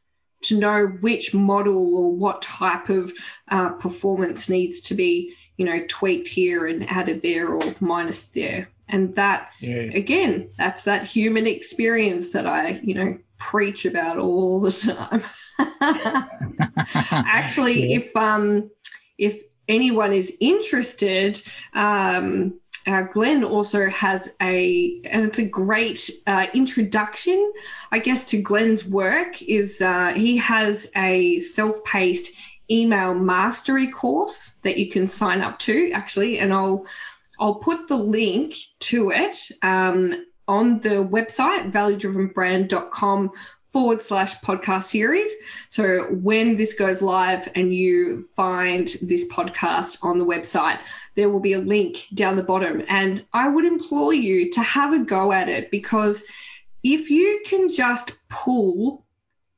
to 0.43 0.59
know 0.59 0.87
which 0.87 1.33
model 1.33 1.95
or 1.95 2.15
what 2.15 2.41
type 2.41 2.89
of 2.89 3.13
uh, 3.49 3.73
performance 3.73 4.49
needs 4.49 4.81
to 4.81 4.95
be 4.95 5.35
you 5.57 5.65
know, 5.65 5.85
tweaked 5.87 6.27
here 6.27 6.65
and 6.65 6.89
added 6.89 7.21
there 7.21 7.47
or 7.47 7.61
minus 7.79 8.29
there. 8.31 8.69
And 8.89 9.15
that, 9.15 9.51
Yeah. 9.59 9.91
again, 9.93 10.49
that's 10.57 10.85
that 10.85 11.05
human 11.05 11.45
experience 11.45 12.31
that 12.33 12.47
I, 12.47 12.79
you 12.81 12.95
know, 12.95 13.19
preach 13.37 13.85
about 13.85 14.17
all 14.17 14.61
the 14.61 14.71
time. 14.71 15.21
Actually, 17.25 17.91
Yeah. 17.91 17.97
if 17.97 18.15
um 18.15 18.71
if 19.17 19.43
anyone 19.67 20.13
is 20.13 20.35
interested, 20.39 21.39
um, 21.73 22.59
uh, 22.87 23.03
Glenn 23.03 23.43
also 23.43 23.89
has 23.89 24.33
a, 24.41 25.01
and 25.05 25.25
it's 25.25 25.39
a 25.39 25.47
great 25.47 26.09
uh, 26.27 26.47
introduction, 26.53 27.53
I 27.91 27.99
guess, 27.99 28.29
to 28.31 28.41
Glenn's 28.41 28.85
work. 28.85 29.41
Is 29.41 29.81
uh, 29.81 30.13
he 30.15 30.37
has 30.37 30.89
a 30.95 31.39
self-paced 31.39 32.37
email 32.69 33.13
mastery 33.13 33.87
course 33.87 34.59
that 34.63 34.77
you 34.77 34.89
can 34.89 35.07
sign 35.07 35.41
up 35.41 35.59
to, 35.59 35.91
actually, 35.91 36.39
and 36.39 36.53
I'll 36.53 36.85
I'll 37.39 37.55
put 37.55 37.87
the 37.87 37.97
link 37.97 38.55
to 38.81 39.11
it 39.11 39.35
um, 39.63 40.25
on 40.47 40.79
the 40.79 41.03
website 41.03 41.71
valuedrivenbrand.com 41.71 43.31
forward 43.71 44.01
slash 44.01 44.39
podcast 44.41 44.83
series. 44.83 45.33
So 45.69 46.03
when 46.11 46.55
this 46.57 46.73
goes 46.73 47.01
live 47.01 47.47
and 47.55 47.73
you 47.73 48.21
find 48.35 48.87
this 48.87 49.29
podcast 49.31 50.03
on 50.03 50.17
the 50.17 50.25
website, 50.25 50.79
there 51.15 51.29
will 51.29 51.39
be 51.39 51.53
a 51.53 51.59
link 51.59 52.07
down 52.13 52.35
the 52.35 52.43
bottom. 52.43 52.83
And 52.87 53.25
I 53.33 53.47
would 53.47 53.65
implore 53.65 54.13
you 54.13 54.51
to 54.51 54.61
have 54.61 54.93
a 54.93 54.99
go 54.99 55.31
at 55.31 55.49
it 55.49 55.71
because 55.71 56.27
if 56.83 57.11
you 57.11 57.41
can 57.45 57.69
just 57.69 58.17
pull, 58.29 59.05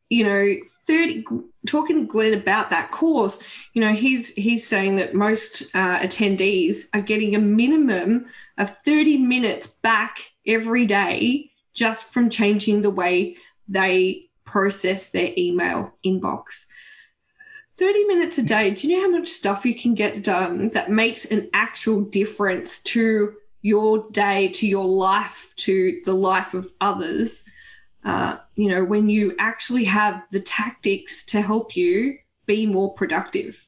you 0.10 0.26
know, 0.26 0.54
30, 0.86 1.23
talking 1.67 2.02
to 2.02 2.06
Glenn 2.06 2.34
about 2.34 2.69
that 2.69 2.91
course, 2.91 3.43
you 3.73 3.82
know, 3.82 3.93
he's 3.93 4.34
he's 4.36 4.67
saying 4.67 4.97
that 4.97 5.15
most 5.15 5.76
uh, 5.76 5.99
attendees 5.99 6.88
are 6.93 7.02
getting 7.02 7.36
a 7.36 7.39
minimum 7.39 8.28
of 8.58 8.78
30 8.78 9.17
minutes 9.17 9.67
back 9.67 10.19
every 10.45 10.86
day 10.86 11.49
just 11.73 12.13
from 12.13 12.30
changing 12.30 12.82
the 12.82 12.89
way 12.89 13.38
they 13.67 14.26
process 14.45 15.12
their 15.12 15.30
email 15.38 15.93
inbox. 16.06 16.65
30 17.76 18.06
minutes 18.06 18.38
a 18.38 18.43
day. 18.43 18.71
Do 18.71 18.88
you 18.88 18.97
know 18.97 19.04
how 19.04 19.17
much 19.17 19.30
stuff 19.30 19.65
you 19.65 19.76
can 19.76 19.95
get 19.95 20.23
done 20.23 20.69
that 20.69 20.91
makes 20.91 21.26
an 21.26 21.49
actual 21.54 22.04
difference 22.04 22.84
to 22.84 23.34
your 23.62 24.10
day, 24.12 24.49
to 24.49 24.67
your 24.67 24.86
life, 24.86 25.54
to 25.58 26.02
the 26.06 26.13
life 26.13 26.54
of 26.54 26.71
others? 26.80 27.45
Uh, 28.06 28.38
you 28.56 28.69
know, 28.69 28.84
when 28.84 29.10
you 29.10 29.36
actually 29.39 29.86
have 29.86 30.23
the 30.30 30.39
tactics 30.39 31.26
to 31.28 31.41
help 31.41 31.76
you 31.76 32.17
be 32.45 32.65
more 32.67 32.93
productive. 32.93 33.65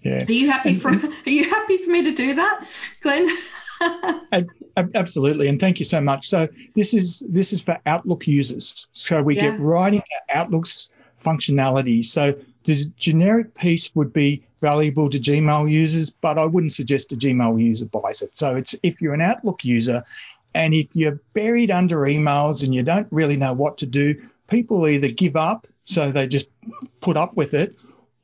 Yeah. 0.00 0.24
Are 0.24 0.32
you 0.32 0.50
happy 0.50 0.74
for 0.74 0.90
Are 0.90 1.30
you 1.30 1.44
happy 1.44 1.78
for 1.78 1.90
me 1.90 2.04
to 2.04 2.14
do 2.14 2.34
that, 2.34 2.66
Glenn? 3.02 3.28
Ab- 4.32 4.50
ab- 4.76 4.90
Absolutely, 4.94 5.48
and 5.48 5.60
thank 5.60 5.78
you 5.78 5.84
so 5.84 6.00
much. 6.00 6.26
So 6.28 6.48
this 6.74 6.94
is 6.94 7.24
this 7.28 7.52
is 7.52 7.62
for 7.62 7.78
Outlook 7.86 8.26
users. 8.26 8.88
So 8.92 9.22
we 9.22 9.36
Yeah. 9.36 9.50
get 9.50 9.60
right 9.60 9.92
into 9.92 10.06
Outlook's 10.30 10.88
functionality. 11.24 12.04
So 12.04 12.34
this 12.64 12.86
generic 12.86 13.54
piece 13.54 13.94
would 13.94 14.12
be 14.12 14.42
valuable 14.60 15.10
to 15.10 15.18
Gmail 15.18 15.70
users, 15.70 16.10
but 16.10 16.38
I 16.38 16.46
wouldn't 16.46 16.72
suggest 16.72 17.12
a 17.12 17.16
Gmail 17.16 17.60
user 17.60 17.86
buys 17.86 18.22
it. 18.22 18.30
So 18.38 18.56
it's 18.56 18.74
if 18.82 19.00
you're 19.00 19.14
an 19.14 19.20
Outlook 19.20 19.64
user, 19.64 20.04
and 20.54 20.72
if 20.74 20.88
you're 20.92 21.20
buried 21.34 21.70
under 21.70 21.98
emails 22.00 22.64
and 22.64 22.74
you 22.74 22.82
don't 22.82 23.08
really 23.10 23.36
know 23.36 23.52
what 23.52 23.78
to 23.78 23.86
do, 23.86 24.14
people 24.48 24.86
either 24.86 25.08
give 25.08 25.36
up, 25.36 25.66
so 25.84 26.12
they 26.12 26.26
just 26.26 26.48
put 27.00 27.16
up 27.16 27.36
with 27.36 27.54
it, 27.54 27.74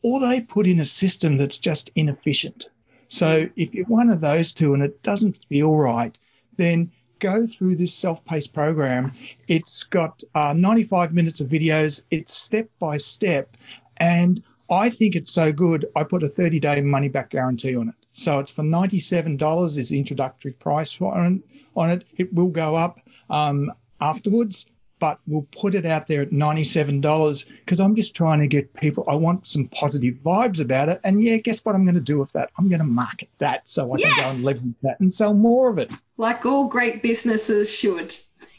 or 0.03 0.21
they 0.21 0.41
put 0.41 0.67
in 0.67 0.79
a 0.81 0.87
system 0.87 1.37
that's 1.37 1.59
just 1.59 1.91
inefficient. 1.97 2.69
So 3.09 3.49
if 3.57 3.75
you're 3.75 3.87
one 3.87 4.11
of 4.11 4.21
those 4.21 4.53
two 4.53 4.75
and 4.75 4.83
it 4.83 5.03
doesn't 5.03 5.39
feel 5.49 5.77
right, 5.77 6.17
then 6.57 6.93
go 7.19 7.47
through 7.47 7.77
this 7.77 7.95
self-paced 7.95 8.53
program. 8.53 9.13
It's 9.47 9.85
got 9.85 10.23
uh, 10.35 10.53
95 10.53 11.13
minutes 11.13 11.41
of 11.41 11.49
videos. 11.49 12.03
It's 12.11 12.35
step 12.35 12.69
by 12.79 12.99
step, 12.99 13.57
and 13.97 14.43
I 14.71 14.91
think 14.91 15.17
it's 15.17 15.33
so 15.33 15.53
good. 15.53 15.87
I 15.97 16.05
put 16.05 16.23
a 16.23 16.29
30-day 16.29 16.83
money-back 16.83 17.31
guarantee 17.31 17.77
on 17.77 17.89
it. 17.89 17.95
So 18.13 18.41
it's 18.41 18.51
for 18.51 18.63
$97 18.63 19.79
is 19.79 19.89
the 19.89 19.99
introductory 19.99 20.53
price 20.53 21.01
on, 21.01 21.43
on 21.75 21.91
it. 21.91 22.05
It 22.17 22.35
will 22.35 22.51
go 22.51 22.75
up 22.75 23.01
um, 23.31 23.73
afterwards, 24.01 24.67
but 24.99 25.21
we'll 25.27 25.47
put 25.53 25.75
it 25.75 25.87
out 25.87 26.09
there 26.09 26.23
at 26.23 26.31
$97 26.31 27.47
because 27.65 27.81
I'm 27.81 27.95
just 27.95 28.15
trying 28.17 28.41
to 28.41 28.47
get 28.47 28.75
people. 28.75 29.05
I 29.09 29.15
want 29.17 29.47
some 29.47 29.69
positive 29.69 30.15
vibes 30.25 30.61
about 30.63 30.89
it. 30.89 31.01
And 31.05 31.23
yeah, 31.23 31.37
guess 31.37 31.65
what 31.65 31.75
I'm 31.75 31.85
going 31.85 31.95
to 31.95 32.01
do 32.01 32.19
with 32.19 32.33
that? 32.33 32.51
I'm 32.59 32.69
going 32.69 32.81
to 32.81 32.87
market 32.87 33.29
that 33.39 33.69
so 33.69 33.93
I 33.93 33.99
can 34.01 34.11
go 34.11 34.17
Yes! 34.17 34.35
and 34.37 34.45
leverage 34.45 34.75
that 34.83 35.01
and 35.01 35.13
sell 35.15 35.35
more 35.35 35.69
of 35.71 35.79
it. 35.79 35.91
like 36.17 36.45
all 36.47 36.69
great 36.69 37.03
businesses 37.03 37.73
should. 37.73 38.15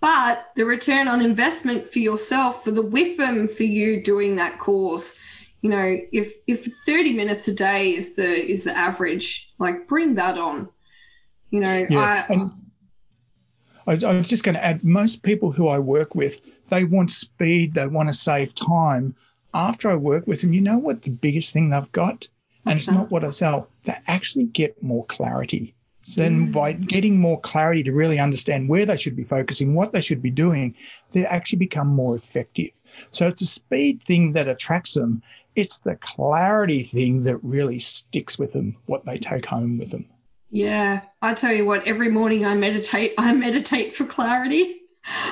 but 0.00 0.38
the 0.56 0.64
return 0.64 1.08
on 1.08 1.20
investment 1.20 1.88
for 1.90 1.98
yourself, 1.98 2.64
for 2.64 2.70
the 2.70 2.82
WIFM 2.82 3.48
for 3.50 3.62
you 3.62 4.02
doing 4.02 4.36
that 4.36 4.58
course, 4.58 5.18
you 5.62 5.70
know, 5.70 5.96
if 6.12 6.34
if 6.46 6.66
30 6.86 7.14
minutes 7.14 7.48
a 7.48 7.54
day 7.54 7.94
is 7.94 8.16
the 8.16 8.24
is 8.26 8.64
the 8.64 8.76
average, 8.76 9.50
like 9.58 9.86
bring 9.88 10.16
that 10.16 10.36
on. 10.38 10.68
You 11.50 11.60
know, 11.60 11.86
Yeah, 11.88 12.26
I, 12.28 12.32
and 12.32 12.50
I, 13.86 13.92
I 13.92 14.18
was 14.18 14.28
just 14.28 14.44
going 14.44 14.54
to 14.54 14.64
add, 14.64 14.84
most 14.84 15.22
people 15.22 15.52
who 15.52 15.68
I 15.68 15.78
work 15.78 16.14
with, 16.14 16.40
they 16.70 16.84
want 16.84 17.10
speed, 17.10 17.74
they 17.74 17.86
want 17.86 18.08
to 18.08 18.12
save 18.14 18.54
time. 18.54 19.14
After 19.52 19.88
I 19.90 19.96
work 19.96 20.26
with 20.26 20.40
them, 20.40 20.52
you 20.52 20.60
know 20.60 20.78
what 20.78 21.02
the 21.02 21.10
biggest 21.10 21.52
thing 21.52 21.70
they've 21.70 21.92
got? 21.92 22.28
And 22.66 22.76
it's 22.76 22.88
not 22.90 23.10
what 23.10 23.24
I 23.24 23.30
sell. 23.30 23.68
They 23.84 23.94
actually 24.06 24.46
get 24.46 24.82
more 24.82 25.04
clarity. 25.04 25.74
So 26.02 26.20
Mm. 26.20 26.24
then 26.24 26.50
by 26.50 26.72
getting 26.72 27.18
more 27.18 27.40
clarity 27.40 27.82
to 27.84 27.92
really 27.92 28.18
understand 28.18 28.68
where 28.68 28.86
they 28.86 28.96
should 28.96 29.16
be 29.16 29.24
focusing, 29.24 29.74
what 29.74 29.92
they 29.92 30.00
should 30.00 30.22
be 30.22 30.30
doing, 30.30 30.74
they 31.12 31.24
actually 31.24 31.58
become 31.58 31.88
more 31.88 32.16
effective. 32.16 32.70
So 33.10 33.28
it's 33.28 33.42
a 33.42 33.46
speed 33.46 34.02
thing 34.04 34.32
that 34.32 34.48
attracts 34.48 34.94
them. 34.94 35.22
It's 35.54 35.78
the 35.78 35.96
clarity 35.96 36.82
thing 36.82 37.24
that 37.24 37.38
really 37.42 37.78
sticks 37.78 38.38
with 38.38 38.52
them, 38.52 38.76
what 38.86 39.04
they 39.04 39.18
take 39.18 39.46
home 39.46 39.78
with 39.78 39.90
them. 39.90 40.06
Yeah, 40.54 41.00
I 41.20 41.34
tell 41.34 41.52
you 41.52 41.64
what, 41.64 41.88
every 41.88 42.12
morning 42.12 42.46
I 42.46 42.54
meditate. 42.54 43.14
I 43.18 43.32
meditate 43.34 43.92
for 43.92 44.04
clarity. 44.04 44.82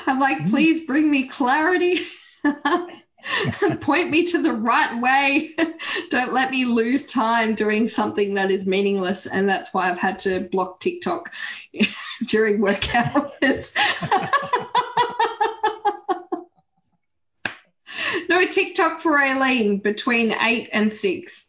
I'm 0.04 0.18
like, 0.18 0.38
mm. 0.38 0.50
please 0.50 0.84
bring 0.84 1.08
me 1.08 1.28
clarity. 1.28 2.00
Point 3.82 4.10
me 4.10 4.26
to 4.26 4.42
the 4.42 4.52
right 4.52 5.00
way. 5.00 5.54
Don't 6.10 6.32
let 6.32 6.50
me 6.50 6.64
lose 6.64 7.06
time 7.06 7.54
doing 7.54 7.86
something 7.86 8.34
that 8.34 8.50
is 8.50 8.66
meaningless. 8.66 9.26
And 9.26 9.48
that's 9.48 9.72
why 9.72 9.88
I've 9.88 10.00
had 10.00 10.18
to 10.20 10.40
block 10.50 10.80
TikTok 10.80 11.30
during 12.26 12.60
work 12.60 12.92
hours. 12.92 13.74
no 18.28 18.44
TikTok 18.44 18.98
for 18.98 19.16
Aileen 19.22 19.78
between 19.78 20.32
eight 20.32 20.70
and 20.72 20.92
six. 20.92 21.48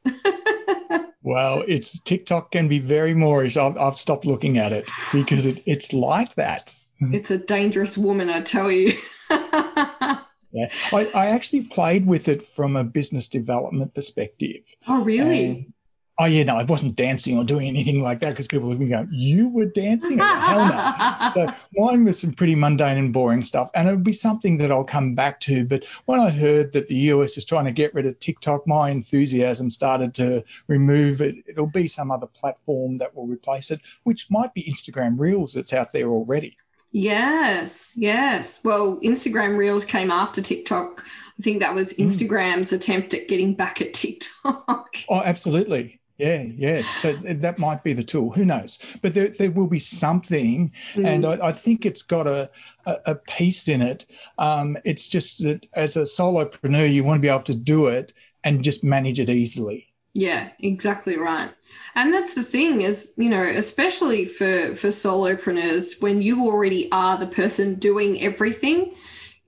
Well, 1.23 1.63
it's 1.67 1.99
TikTok 1.99 2.51
can 2.51 2.67
be 2.67 2.79
very 2.79 3.13
moreish. 3.13 3.57
I've, 3.57 3.77
I've 3.77 3.97
stopped 3.97 4.25
looking 4.25 4.57
at 4.57 4.73
it 4.73 4.91
because 5.11 5.45
it, 5.45 5.63
it's 5.65 5.93
like 5.93 6.35
that. 6.35 6.71
it's 6.99 7.31
a 7.31 7.37
dangerous 7.37 7.97
woman, 7.97 8.29
I 8.29 8.41
tell 8.41 8.71
you. 8.71 8.93
Yeah. 10.53 10.67
I, 10.91 11.09
I 11.15 11.25
actually 11.31 11.63
played 11.63 12.05
with 12.05 12.27
it 12.27 12.45
from 12.45 12.75
a 12.75 12.83
business 12.83 13.27
development 13.27 13.95
perspective. 13.95 14.61
oh, 14.87 15.03
really? 15.03 15.73
Oh, 16.19 16.25
yeah, 16.25 16.43
no, 16.43 16.55
I 16.55 16.63
wasn't 16.63 16.95
dancing 16.95 17.37
or 17.37 17.43
doing 17.43 17.67
anything 17.67 18.01
like 18.01 18.19
that 18.19 18.29
because 18.31 18.47
people 18.47 18.69
would 18.69 18.77
be 18.77 18.87
going, 18.87 19.09
You 19.11 19.49
were 19.49 19.65
dancing? 19.65 20.19
Hell 20.19 20.67
no. 20.67 21.23
So 21.33 21.47
mine 21.75 22.05
was 22.05 22.19
some 22.19 22.33
pretty 22.33 22.53
mundane 22.53 22.97
and 22.97 23.11
boring 23.11 23.43
stuff, 23.43 23.71
and 23.73 23.87
it 23.87 23.91
would 23.91 24.03
be 24.03 24.13
something 24.13 24.57
that 24.57 24.71
I'll 24.71 24.83
come 24.83 25.15
back 25.15 25.39
to. 25.41 25.65
But 25.65 25.85
when 26.05 26.19
I 26.19 26.29
heard 26.29 26.73
that 26.73 26.87
the 26.87 26.95
US 26.95 27.37
is 27.37 27.45
trying 27.45 27.65
to 27.65 27.71
get 27.71 27.95
rid 27.95 28.05
of 28.05 28.19
TikTok, 28.19 28.67
my 28.67 28.91
enthusiasm 28.91 29.71
started 29.71 30.13
to 30.15 30.43
remove 30.67 31.21
it. 31.21 31.37
It'll 31.47 31.65
be 31.65 31.87
some 31.87 32.11
other 32.11 32.27
platform 32.27 32.99
that 32.99 33.15
will 33.15 33.25
replace 33.25 33.71
it, 33.71 33.81
which 34.03 34.29
might 34.29 34.53
be 34.53 34.63
Instagram 34.63 35.19
Reels 35.19 35.53
that's 35.53 35.73
out 35.73 35.93
there 35.93 36.09
already. 36.09 36.55
Yes, 36.91 37.93
yes. 37.97 38.61
Well, 38.63 38.99
Instagram 39.01 39.57
Reels 39.57 39.83
came 39.83 40.11
after 40.11 40.43
TikTok. 40.43 41.03
I 41.39 41.41
think 41.41 41.61
that 41.61 41.73
was 41.73 41.93
mm. 41.93 42.05
Instagram's 42.05 42.71
attempt 42.71 43.15
at 43.15 43.27
getting 43.27 43.55
back 43.55 43.81
at 43.81 43.95
TikTok. 43.95 44.95
Oh, 45.09 45.21
absolutely. 45.23 45.99
Yeah, 46.17 46.43
yeah. 46.43 46.81
So 46.99 47.13
that 47.13 47.57
might 47.57 47.83
be 47.83 47.93
the 47.93 48.03
tool. 48.03 48.31
Who 48.31 48.45
knows? 48.45 48.77
But 49.01 49.15
there, 49.15 49.29
there 49.29 49.51
will 49.51 49.67
be 49.67 49.79
something, 49.79 50.71
and 50.95 51.25
I, 51.25 51.47
I 51.47 51.51
think 51.51 51.85
it's 51.85 52.03
got 52.03 52.27
a, 52.27 52.51
a, 52.85 52.95
a 53.07 53.15
piece 53.15 53.67
in 53.67 53.81
it. 53.81 54.05
Um, 54.37 54.77
it's 54.85 55.07
just 55.07 55.43
that 55.43 55.65
as 55.73 55.97
a 55.97 56.03
solopreneur, 56.03 56.91
you 56.91 57.03
want 57.03 57.17
to 57.17 57.21
be 57.21 57.29
able 57.29 57.43
to 57.43 57.55
do 57.55 57.87
it 57.87 58.13
and 58.43 58.63
just 58.63 58.83
manage 58.83 59.19
it 59.19 59.29
easily. 59.29 59.87
Yeah, 60.13 60.49
exactly 60.59 61.17
right. 61.17 61.49
And 61.95 62.13
that's 62.13 62.35
the 62.35 62.43
thing 62.43 62.81
is, 62.81 63.13
you 63.17 63.29
know, 63.29 63.41
especially 63.41 64.25
for 64.25 64.75
for 64.75 64.89
solopreneurs, 64.89 65.99
when 66.01 66.21
you 66.21 66.45
already 66.45 66.91
are 66.91 67.17
the 67.17 67.27
person 67.27 67.75
doing 67.75 68.21
everything, 68.21 68.93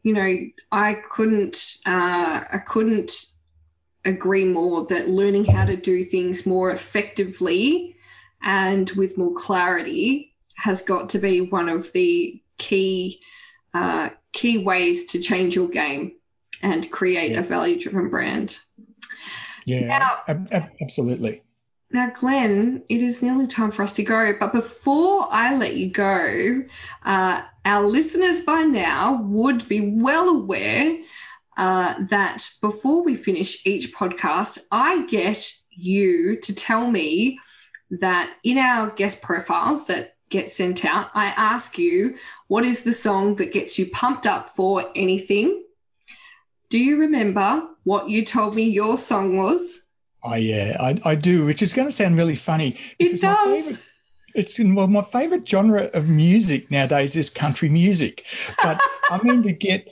you 0.02 0.14
know, 0.14 0.36
I 0.72 0.96
couldn't, 0.96 1.78
uh, 1.86 2.44
I 2.52 2.58
couldn't 2.66 3.12
agree 4.06 4.46
more 4.46 4.86
that 4.88 5.10
learning 5.10 5.46
how 5.46 5.66
to 5.66 5.76
do 5.76 6.04
things 6.04 6.46
more 6.46 6.72
effectively 6.72 7.96
and 8.42 8.90
with 8.92 9.18
more 9.18 9.34
clarity 9.34 10.34
has 10.56 10.82
got 10.84 11.10
to 11.10 11.20
be 11.20 11.42
one 11.42 11.68
of 11.68 11.92
the 11.94 12.42
key 12.58 13.20
uh, 13.74 14.10
key 14.32 14.64
ways 14.64 15.08
to 15.08 15.20
change 15.20 15.56
your 15.56 15.68
game 15.68 16.14
and 16.62 16.90
create 16.92 17.32
yeah. 17.32 17.40
a 17.40 17.44
value 17.44 17.80
driven 17.80 18.10
brand. 18.10 18.58
Yeah, 19.66 19.88
now, 19.88 20.10
ab- 20.28 20.72
absolutely. 20.82 21.42
Now, 21.92 22.12
Glenn, 22.12 22.84
it 22.90 23.02
is 23.02 23.22
nearly 23.22 23.48
time 23.48 23.72
for 23.72 23.84
us 23.84 23.94
to 23.94 24.04
go. 24.04 24.34
But 24.40 24.54
before 24.54 25.28
I 25.30 25.56
let 25.56 25.76
you 25.76 25.92
go, 25.92 26.64
uh, 27.04 27.42
our 27.64 27.84
listeners 27.84 28.42
by 28.42 28.64
now 28.64 29.24
would 29.24 29.68
be 29.68 29.94
well 29.96 30.30
aware 30.30 30.98
uh, 31.58 32.04
that 32.10 32.50
before 32.62 33.04
we 33.04 33.16
finish 33.16 33.66
each 33.66 33.94
podcast, 33.94 34.60
I 34.72 35.06
get 35.06 35.54
you 35.72 36.38
to 36.42 36.56
tell 36.56 36.90
me 36.90 37.40
that 37.92 38.34
in 38.44 38.58
our 38.58 38.92
guest 38.92 39.22
profiles 39.22 39.88
that 39.88 40.16
get 40.30 40.50
sent 40.50 40.86
out, 40.86 41.10
I 41.14 41.28
ask 41.28 41.78
you 41.78 42.18
what 42.48 42.66
is 42.66 42.84
the 42.84 42.94
song 42.94 43.36
that 43.36 43.54
gets 43.54 43.78
you 43.80 43.88
pumped 43.88 44.28
up 44.28 44.50
for 44.50 44.84
anything. 44.96 45.64
Do 46.70 46.80
you 46.80 47.02
remember 47.02 47.68
what 47.84 48.10
you 48.10 48.26
told 48.26 48.56
me 48.56 48.64
your 48.64 48.98
song 48.98 49.38
was? 49.38 49.82
Oh 50.24 50.36
yeah, 50.36 50.76
I, 50.80 51.00
I 51.06 51.16
do, 51.16 51.46
which 51.46 51.62
is 51.62 51.74
going 51.74 51.88
to 51.88 51.92
sound 51.92 52.18
really 52.18 52.36
funny. 52.36 52.78
It 52.98 53.22
does. 53.22 53.80
It's 54.34 54.60
well, 54.60 54.88
my 54.88 55.04
favorite 55.04 55.48
genre 55.48 55.90
of 55.94 56.10
music 56.10 56.70
nowadays 56.70 57.16
is 57.16 57.30
country 57.30 57.70
music, 57.70 58.26
but 58.62 58.82
I 59.10 59.22
mean 59.24 59.44
to 59.44 59.54
get 59.54 59.88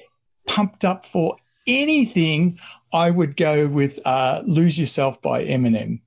pumped 0.45 0.83
up 0.83 1.05
for 1.05 1.37
anything, 1.67 2.59
I 2.91 3.09
would 3.09 3.35
go 3.35 3.67
with 3.67 3.99
uh, 4.05 4.43
"Lose 4.45 4.77
Yourself" 4.77 5.21
by 5.21 5.45
Eminem. 5.45 6.01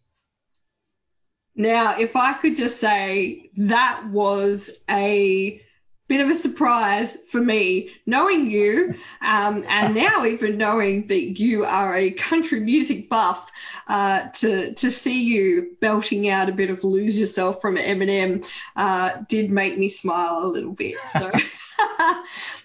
Now, 1.54 1.98
if 1.98 2.16
I 2.16 2.34
could 2.34 2.56
just 2.56 2.80
say 2.80 3.50
that 3.56 4.08
was 4.10 4.70
a 4.90 5.62
bit 6.08 6.20
of 6.20 6.30
a 6.30 6.34
surprise 6.34 7.16
for 7.30 7.40
me, 7.40 7.90
knowing 8.04 8.50
you, 8.50 8.94
um, 9.20 9.64
and 9.68 9.94
now 9.96 10.24
even 10.26 10.58
knowing 10.58 11.06
that 11.06 11.40
you 11.40 11.64
are 11.64 11.96
a 11.96 12.12
country 12.12 12.60
music 12.60 13.08
buff, 13.08 13.50
uh, 13.88 14.30
to 14.32 14.74
to 14.74 14.90
see 14.90 15.24
you 15.24 15.76
belting 15.80 16.28
out 16.28 16.48
a 16.48 16.52
bit 16.52 16.70
of 16.70 16.84
"Lose 16.84 17.18
Yourself" 17.18 17.60
from 17.60 17.76
Eminem 17.76 18.46
uh, 18.74 19.22
did 19.28 19.50
make 19.50 19.78
me 19.78 19.88
smile 19.88 20.44
a 20.44 20.46
little 20.46 20.72
bit. 20.72 20.96
So 21.12 21.20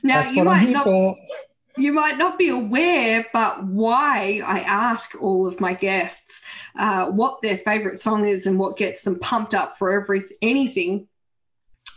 now 0.03 0.21
That's 0.21 0.35
you 0.35 0.43
might 0.43 0.69
not. 0.69 0.83
For. 0.83 1.15
You 1.77 1.93
might 1.93 2.17
not 2.17 2.37
be 2.37 2.49
aware, 2.49 3.25
but 3.33 3.65
why 3.65 4.41
I 4.45 4.59
ask 4.61 5.21
all 5.21 5.47
of 5.47 5.61
my 5.61 5.73
guests 5.73 6.43
uh, 6.77 7.11
what 7.11 7.41
their 7.41 7.57
favorite 7.57 7.99
song 7.99 8.27
is 8.27 8.45
and 8.45 8.59
what 8.59 8.77
gets 8.77 9.03
them 9.03 9.19
pumped 9.19 9.53
up 9.53 9.77
for 9.77 10.01
every 10.01 10.21
anything 10.41 11.07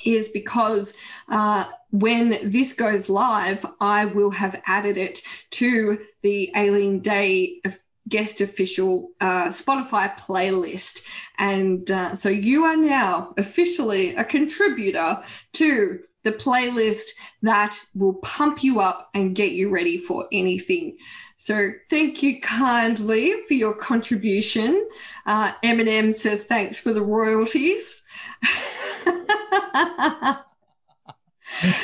is 0.05 0.29
because 0.29 0.95
uh, 1.29 1.65
when 1.91 2.51
this 2.51 2.75
goes 2.75 3.09
live, 3.09 3.65
I 3.81 4.07
will 4.07 4.31
have 4.31 4.61
added 4.67 4.99
it 4.99 5.21
to 5.53 6.01
the 6.23 6.53
Aileen 6.55 7.01
Day 7.01 7.63
guest 8.09 8.41
official 8.41 9.11
uh, 9.21 9.47
Spotify 9.47 10.15
playlist. 10.19 11.07
And 11.39 11.91
uh, 11.91 12.15
so 12.15 12.29
you 12.29 12.65
are 12.65 12.77
now 12.77 13.35
officially 13.39 14.15
a 14.15 14.25
contributor 14.25 15.23
to 15.55 16.01
the 16.25 16.33
playlist 16.33 17.11
that 17.43 17.79
will 17.95 18.15
pump 18.15 18.65
you 18.65 18.81
up 18.81 19.11
and 19.15 19.37
get 19.37 19.53
you 19.53 19.71
ready 19.71 19.99
for 19.99 20.27
anything. 20.33 20.97
So 21.37 21.71
thank 21.91 22.23
you 22.23 22.41
kindly 22.41 23.35
for 23.47 23.55
your 23.55 23.77
contribution. 23.77 24.89
Uh, 25.27 25.53
Eminem 25.63 26.15
says 26.15 26.45
thanks 26.45 26.81
for 26.81 26.93
the 26.93 27.03
royalties. 27.03 28.03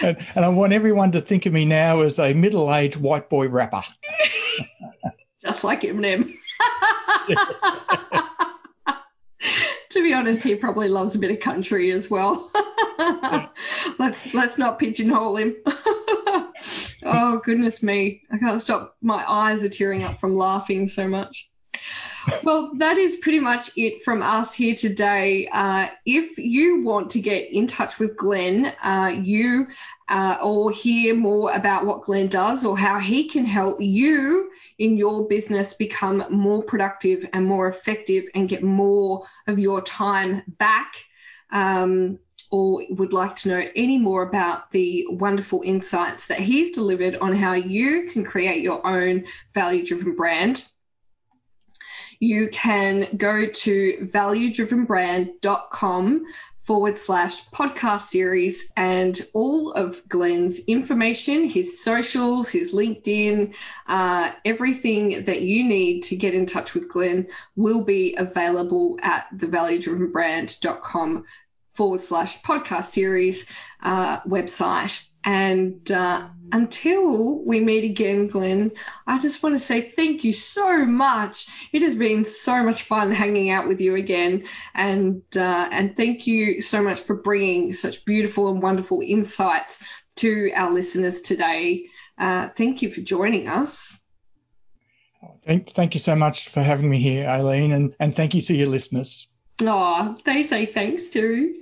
and, 0.02 0.16
and, 0.34 0.44
I 0.44 0.48
want 0.48 0.72
everyone 0.72 1.12
to 1.12 1.20
think 1.20 1.46
of 1.46 1.52
me 1.52 1.66
now 1.66 2.00
as 2.00 2.18
a 2.18 2.32
middle-aged 2.32 2.96
white 2.96 3.28
boy 3.28 3.48
rapper. 3.48 3.82
Just 5.44 5.64
like 5.64 5.82
Eminem. 5.82 6.34
to 9.90 10.02
be 10.02 10.14
honest, 10.14 10.42
he 10.42 10.54
probably 10.54 10.88
loves 10.88 11.14
a 11.14 11.18
bit 11.18 11.30
of 11.30 11.40
country 11.40 11.90
as 11.90 12.10
well. 12.10 12.50
let's 14.00 14.34
let's 14.34 14.58
not 14.58 14.78
pigeonhole 14.78 15.36
him. 15.36 15.56
oh 17.04 17.40
goodness 17.44 17.82
me, 17.82 18.22
I 18.32 18.38
can't 18.38 18.60
stop. 18.60 18.96
My 19.00 19.24
eyes 19.28 19.62
are 19.62 19.68
tearing 19.68 20.02
up 20.02 20.18
from 20.18 20.34
laughing 20.34 20.88
so 20.88 21.06
much 21.06 21.50
well, 22.44 22.72
that 22.76 22.98
is 22.98 23.16
pretty 23.16 23.40
much 23.40 23.70
it 23.76 24.02
from 24.02 24.22
us 24.22 24.52
here 24.52 24.74
today. 24.74 25.48
Uh, 25.52 25.86
if 26.04 26.38
you 26.38 26.82
want 26.82 27.10
to 27.10 27.20
get 27.20 27.52
in 27.52 27.66
touch 27.66 27.98
with 27.98 28.16
Glenn, 28.16 28.66
uh, 28.82 29.12
you 29.22 29.68
uh, 30.08 30.38
or 30.42 30.70
hear 30.70 31.14
more 31.14 31.52
about 31.52 31.86
what 31.86 32.02
Glenn 32.02 32.28
does 32.28 32.64
or 32.64 32.76
how 32.76 32.98
he 32.98 33.28
can 33.28 33.44
help 33.44 33.80
you 33.80 34.50
in 34.78 34.96
your 34.96 35.28
business 35.28 35.74
become 35.74 36.24
more 36.30 36.62
productive 36.62 37.28
and 37.32 37.46
more 37.46 37.68
effective 37.68 38.24
and 38.34 38.48
get 38.48 38.62
more 38.62 39.24
of 39.46 39.58
your 39.58 39.80
time 39.82 40.42
back. 40.58 40.94
Um, 41.52 42.18
or 42.50 42.82
would 42.90 43.12
like 43.12 43.36
to 43.36 43.48
know 43.48 43.64
any 43.76 43.98
more 43.98 44.22
about 44.22 44.72
the 44.72 45.06
wonderful 45.08 45.62
insights 45.64 46.26
that 46.28 46.40
he's 46.40 46.72
delivered 46.72 47.16
on 47.16 47.36
how 47.36 47.54
you 47.54 48.08
can 48.10 48.24
create 48.24 48.62
your 48.62 48.86
own 48.86 49.24
value 49.54 49.86
driven 49.86 50.16
brand, 50.16 50.66
you 52.18 52.48
can 52.52 53.06
go 53.16 53.46
to 53.46 54.08
valuedrivenbrand.com 54.12 56.24
forward 56.58 56.96
slash 56.96 57.48
podcast 57.48 58.02
series 58.02 58.72
and 58.76 59.20
all 59.32 59.72
of 59.72 60.00
Glenn's 60.08 60.60
information, 60.66 61.44
his 61.44 61.82
socials, 61.82 62.50
his 62.50 62.74
LinkedIn, 62.74 63.54
uh, 63.88 64.30
everything 64.44 65.24
that 65.24 65.40
you 65.40 65.64
need 65.64 66.02
to 66.02 66.16
get 66.16 66.34
in 66.34 66.44
touch 66.46 66.74
with 66.74 66.88
Glenn 66.88 67.28
will 67.56 67.84
be 67.84 68.14
available 68.16 68.98
at 69.02 69.26
the 69.32 69.46
valuedrivenbrand.com 69.46 71.24
forward 71.70 72.00
slash 72.00 72.42
podcast 72.42 72.86
series 72.86 73.48
uh, 73.82 74.20
website. 74.20 75.06
And 75.22 75.90
uh, 75.90 76.28
until 76.50 77.44
we 77.44 77.60
meet 77.60 77.84
again, 77.84 78.28
Glenn, 78.28 78.72
I 79.06 79.18
just 79.18 79.42
want 79.42 79.54
to 79.54 79.58
say 79.58 79.80
thank 79.82 80.24
you 80.24 80.32
so 80.32 80.86
much. 80.86 81.46
It 81.72 81.82
has 81.82 81.94
been 81.94 82.24
so 82.24 82.62
much 82.62 82.82
fun 82.82 83.10
hanging 83.10 83.50
out 83.50 83.68
with 83.68 83.80
you 83.80 83.96
again, 83.96 84.44
and 84.74 85.22
uh, 85.36 85.68
and 85.70 85.94
thank 85.94 86.26
you 86.26 86.62
so 86.62 86.82
much 86.82 87.00
for 87.00 87.16
bringing 87.16 87.72
such 87.74 88.06
beautiful 88.06 88.50
and 88.50 88.62
wonderful 88.62 89.02
insights 89.04 89.84
to 90.16 90.50
our 90.54 90.72
listeners 90.72 91.20
today. 91.20 91.86
Uh, 92.16 92.48
thank 92.48 92.82
you 92.82 92.90
for 92.90 93.02
joining 93.02 93.46
us. 93.48 94.02
Thank, 95.44 95.70
thank 95.70 95.94
you 95.94 96.00
so 96.00 96.16
much 96.16 96.48
for 96.48 96.62
having 96.62 96.88
me 96.88 96.98
here, 96.98 97.26
Aileen, 97.26 97.72
and, 97.72 97.94
and 98.00 98.14
thank 98.14 98.34
you 98.34 98.42
to 98.42 98.54
your 98.54 98.68
listeners. 98.68 99.28
Oh, 99.62 100.16
they 100.24 100.42
say 100.42 100.66
thanks 100.66 101.10
too. 101.10 101.54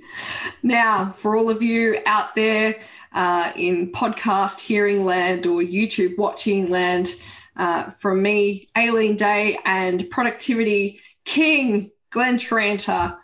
Now, 0.63 1.11
for 1.11 1.35
all 1.35 1.49
of 1.49 1.61
you 1.61 1.99
out 2.05 2.35
there 2.35 2.75
uh, 3.13 3.51
in 3.55 3.91
podcast 3.91 4.59
hearing 4.59 5.05
land 5.05 5.45
or 5.47 5.61
YouTube 5.61 6.17
watching 6.17 6.69
land. 6.69 7.09
Uh, 7.55 7.89
from 7.89 8.21
me, 8.21 8.69
Aileen 8.77 9.17
Day, 9.17 9.57
and 9.65 10.09
productivity 10.09 11.01
king, 11.25 11.91
Glenn 12.09 12.37
Tranter. 12.37 13.17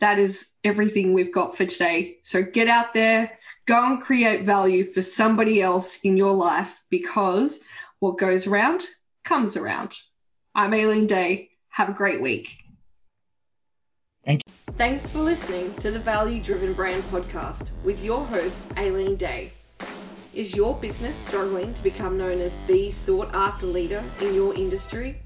That 0.00 0.18
is 0.18 0.48
everything 0.64 1.12
we've 1.12 1.32
got 1.32 1.56
for 1.56 1.64
today. 1.64 2.16
So 2.22 2.42
get 2.42 2.66
out 2.66 2.92
there, 2.92 3.38
go 3.66 3.84
and 3.84 4.00
create 4.00 4.42
value 4.42 4.84
for 4.84 5.00
somebody 5.00 5.62
else 5.62 6.00
in 6.00 6.16
your 6.16 6.32
life 6.32 6.82
because 6.90 7.62
what 8.00 8.18
goes 8.18 8.48
around 8.48 8.84
comes 9.22 9.56
around. 9.56 9.96
I'm 10.56 10.74
Aileen 10.74 11.06
Day. 11.06 11.50
Have 11.68 11.88
a 11.88 11.94
great 11.94 12.20
week. 12.20 12.61
Thank 14.24 14.42
you. 14.46 14.52
Thanks 14.76 15.10
for 15.10 15.20
listening 15.20 15.74
to 15.76 15.90
the 15.90 15.98
Value 15.98 16.42
Driven 16.42 16.72
Brand 16.72 17.02
Podcast 17.04 17.70
with 17.84 18.02
your 18.02 18.24
host, 18.24 18.58
Aileen 18.76 19.16
Day. 19.16 19.52
Is 20.34 20.56
your 20.56 20.76
business 20.78 21.16
struggling 21.16 21.74
to 21.74 21.82
become 21.82 22.16
known 22.16 22.40
as 22.40 22.54
the 22.66 22.90
sought 22.90 23.30
after 23.34 23.66
leader 23.66 24.02
in 24.20 24.34
your 24.34 24.54
industry? 24.54 25.18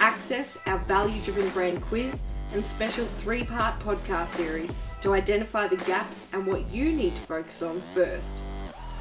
Access 0.00 0.58
our 0.66 0.78
Value 0.78 1.22
Driven 1.22 1.48
Brand 1.50 1.80
quiz 1.80 2.22
and 2.52 2.64
special 2.64 3.06
three 3.06 3.44
part 3.44 3.80
podcast 3.80 4.28
series 4.28 4.74
to 5.00 5.14
identify 5.14 5.66
the 5.66 5.76
gaps 5.78 6.26
and 6.32 6.46
what 6.46 6.70
you 6.70 6.92
need 6.92 7.16
to 7.16 7.22
focus 7.22 7.62
on 7.62 7.80
first. 7.80 8.42